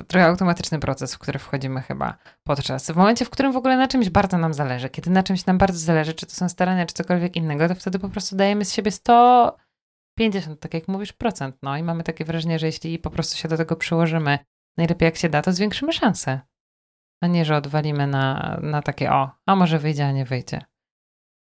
trochę 0.06 0.26
automatyczny 0.26 0.78
proces, 0.78 1.14
w 1.14 1.18
który 1.18 1.38
wchodzimy 1.38 1.80
chyba 1.80 2.18
podczas. 2.42 2.90
W 2.90 2.96
momencie, 2.96 3.24
w 3.24 3.30
którym 3.30 3.52
w 3.52 3.56
ogóle 3.56 3.76
na 3.76 3.88
czymś 3.88 4.10
bardzo 4.10 4.38
nam 4.38 4.54
zależy, 4.54 4.88
kiedy 4.88 5.10
na 5.10 5.22
czymś 5.22 5.46
nam 5.46 5.58
bardzo 5.58 5.78
zależy, 5.78 6.14
czy 6.14 6.26
to 6.26 6.32
są 6.32 6.48
starania, 6.48 6.86
czy 6.86 6.94
cokolwiek 6.94 7.36
innego, 7.36 7.68
to 7.68 7.74
wtedy 7.74 7.98
po 7.98 8.08
prostu 8.08 8.36
dajemy 8.36 8.64
z 8.64 8.72
siebie 8.72 8.90
150, 8.90 10.60
tak 10.60 10.74
jak 10.74 10.88
mówisz, 10.88 11.12
procent. 11.12 11.56
No 11.62 11.76
i 11.76 11.82
mamy 11.82 12.04
takie 12.04 12.24
wrażenie, 12.24 12.58
że 12.58 12.66
jeśli 12.66 12.98
po 12.98 13.10
prostu 13.10 13.36
się 13.36 13.48
do 13.48 13.56
tego 13.56 13.76
przyłożymy, 13.76 14.38
najlepiej 14.76 15.06
jak 15.06 15.16
się 15.16 15.28
da, 15.28 15.42
to 15.42 15.52
zwiększymy 15.52 15.92
szanse. 15.92 16.40
A 17.22 17.26
nie, 17.26 17.44
że 17.44 17.56
odwalimy 17.56 18.06
na, 18.06 18.58
na 18.62 18.82
takie 18.82 19.12
o, 19.12 19.30
a 19.46 19.56
może 19.56 19.78
wyjdzie, 19.78 20.06
a 20.06 20.12
nie 20.12 20.24
wyjdzie. 20.24 20.60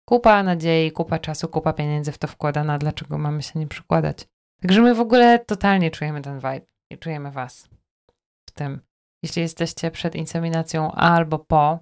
Kupa 0.06 0.44
nadziei, 0.44 0.92
kupa 0.92 1.20
czasu, 1.20 1.48
kupa 1.48 1.74
pieniędzy 1.74 2.12
w 2.12 2.18
to 2.18 2.28
wkładana, 2.28 2.78
dlaczego 2.78 3.18
mamy 3.18 3.44
się 3.44 3.60
nie 3.60 3.68
przykładać? 3.68 4.28
Także 4.62 4.82
my 4.82 4.96
w 4.96 5.00
ogóle 5.00 5.40
totalnie 5.40 5.92
czujemy 5.92 6.22
ten 6.22 6.36
vibe 6.36 6.62
i 6.92 6.98
czujemy 6.98 7.32
was 7.32 7.70
tym. 8.60 8.82
Jeśli 9.24 9.42
jesteście 9.42 9.92
przed 9.92 10.16
inseminacją 10.16 10.92
albo 10.92 11.40
po, 11.40 11.80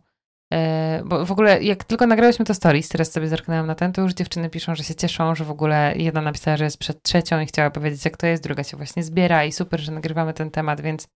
yy, 0.51 0.59
bo 1.05 1.25
w 1.25 1.31
ogóle 1.31 1.63
jak 1.63 1.83
tylko 1.83 2.07
nagrałyśmy 2.07 2.45
to 2.45 2.53
stories, 2.53 2.89
teraz 2.89 3.11
sobie 3.11 3.27
zerknęłam 3.27 3.67
na 3.67 3.75
ten, 3.75 3.93
to 3.93 4.01
już 4.01 4.13
dziewczyny 4.13 4.49
piszą, 4.49 4.75
że 4.75 4.83
się 4.83 4.95
cieszą, 4.95 5.35
że 5.35 5.45
w 5.45 5.51
ogóle 5.51 5.93
jedna 5.95 6.21
napisała, 6.21 6.57
że 6.57 6.63
jest 6.63 6.77
przed 6.77 7.03
trzecią 7.03 7.39
i 7.39 7.45
chciała 7.45 7.69
powiedzieć, 7.69 8.05
jak 8.05 8.17
to 8.17 8.27
jest, 8.27 8.43
druga 8.43 8.63
się 8.63 8.77
właśnie 8.77 9.03
zbiera 9.03 9.45
i 9.45 9.51
super, 9.51 9.79
że 9.79 9.91
nagrywamy 9.91 10.33
ten 10.33 10.51
temat, 10.51 10.81
więc 10.81 11.07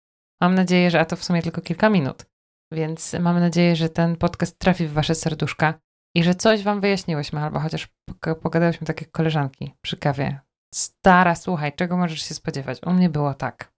mam 0.42 0.56
nadzieję, 0.56 0.92
że, 0.92 1.00
a 1.00 1.06
to 1.06 1.16
w 1.16 1.24
sumie 1.24 1.42
tylko 1.42 1.62
kilka 1.62 1.90
minut, 1.90 2.26
więc 2.74 3.14
mamy 3.20 3.40
nadzieję, 3.40 3.76
że 3.76 3.90
ten 3.90 4.16
podcast 4.16 4.60
trafi 4.60 4.88
w 4.88 4.94
wasze 4.94 5.16
serduszka 5.16 5.74
i 6.16 6.24
że 6.24 6.36
coś 6.36 6.64
wam 6.64 6.82
wyjaśniłyśmy, 6.82 7.40
albo 7.40 7.60
chociaż 7.60 7.88
poga- 8.10 8.36
pogadałyśmy 8.36 8.88
tak 8.88 9.02
jak 9.02 9.12
koleżanki 9.12 9.74
przy 9.82 9.98
kawie. 9.98 10.40
Stara, 10.74 11.36
słuchaj, 11.36 11.74
czego 11.76 11.98
możesz 11.98 12.22
się 12.22 12.36
spodziewać? 12.36 12.80
U 12.86 12.94
mnie 12.94 13.10
było 13.10 13.34
tak. 13.34 13.71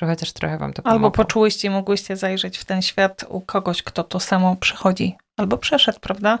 Że 0.00 0.06
chociaż 0.06 0.32
trochę 0.32 0.58
wam 0.58 0.72
to 0.72 0.82
pomogło. 0.82 0.96
Albo 0.96 1.10
poczułyście 1.10 1.68
i 1.68 1.70
mogłyście 1.70 2.16
zajrzeć 2.16 2.58
w 2.58 2.64
ten 2.64 2.82
świat 2.82 3.24
u 3.28 3.40
kogoś, 3.40 3.82
kto 3.82 4.04
to 4.04 4.20
samo 4.20 4.56
przechodzi. 4.56 5.16
Albo 5.36 5.58
przeszedł, 5.58 6.00
prawda? 6.00 6.38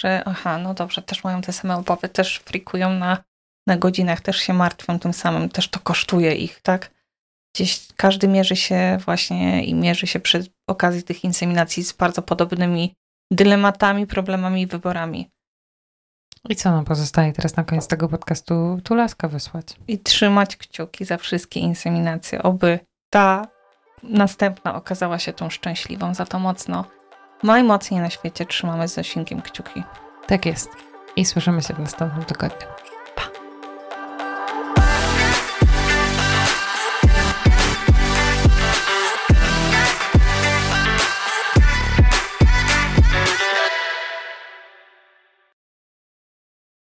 Że 0.00 0.22
aha, 0.26 0.58
no 0.58 0.74
dobrze, 0.74 1.02
też 1.02 1.24
mają 1.24 1.42
te 1.42 1.52
same 1.52 1.76
obawy, 1.76 2.08
też 2.08 2.38
frikują 2.38 2.90
na, 2.90 3.24
na 3.66 3.76
godzinach, 3.76 4.20
też 4.20 4.36
się 4.36 4.52
martwią 4.52 4.98
tym 4.98 5.12
samym, 5.12 5.48
też 5.48 5.68
to 5.68 5.80
kosztuje 5.80 6.34
ich, 6.34 6.60
tak? 6.60 6.90
Gdzieś 7.54 7.86
każdy 7.96 8.28
mierzy 8.28 8.56
się 8.56 8.98
właśnie 9.04 9.64
i 9.64 9.74
mierzy 9.74 10.06
się 10.06 10.20
przy 10.20 10.44
okazji 10.66 11.02
tych 11.02 11.24
inseminacji 11.24 11.84
z 11.84 11.92
bardzo 11.92 12.22
podobnymi 12.22 12.94
dylematami, 13.30 14.06
problemami 14.06 14.62
i 14.62 14.66
wyborami. 14.66 15.30
I 16.48 16.56
co 16.56 16.70
nam 16.70 16.84
pozostaje 16.84 17.32
teraz 17.32 17.56
na 17.56 17.64
koniec 17.64 17.86
tego 17.86 18.08
podcastu? 18.08 18.80
Tu 18.84 18.94
laska 18.94 19.28
wysłać. 19.28 19.66
I 19.88 19.98
trzymać 19.98 20.56
kciuki 20.56 21.04
za 21.04 21.16
wszystkie 21.16 21.60
inseminacje, 21.60 22.42
oby 22.42 22.78
ta 23.10 23.46
następna 24.02 24.74
okazała 24.74 25.18
się 25.18 25.32
tą 25.32 25.50
szczęśliwą, 25.50 26.14
za 26.14 26.26
to 26.26 26.38
mocno 26.38 26.84
najmocniej 27.42 28.00
na 28.00 28.10
świecie 28.10 28.46
trzymamy 28.46 28.88
z 28.88 28.94
Zosinkiem 28.94 29.42
kciuki. 29.42 29.82
Tak 30.26 30.46
jest. 30.46 30.70
I 31.16 31.24
słyszymy 31.24 31.62
się 31.62 31.74
w 31.74 31.78
następnym 31.78 32.24
tygodniu. 32.24 32.68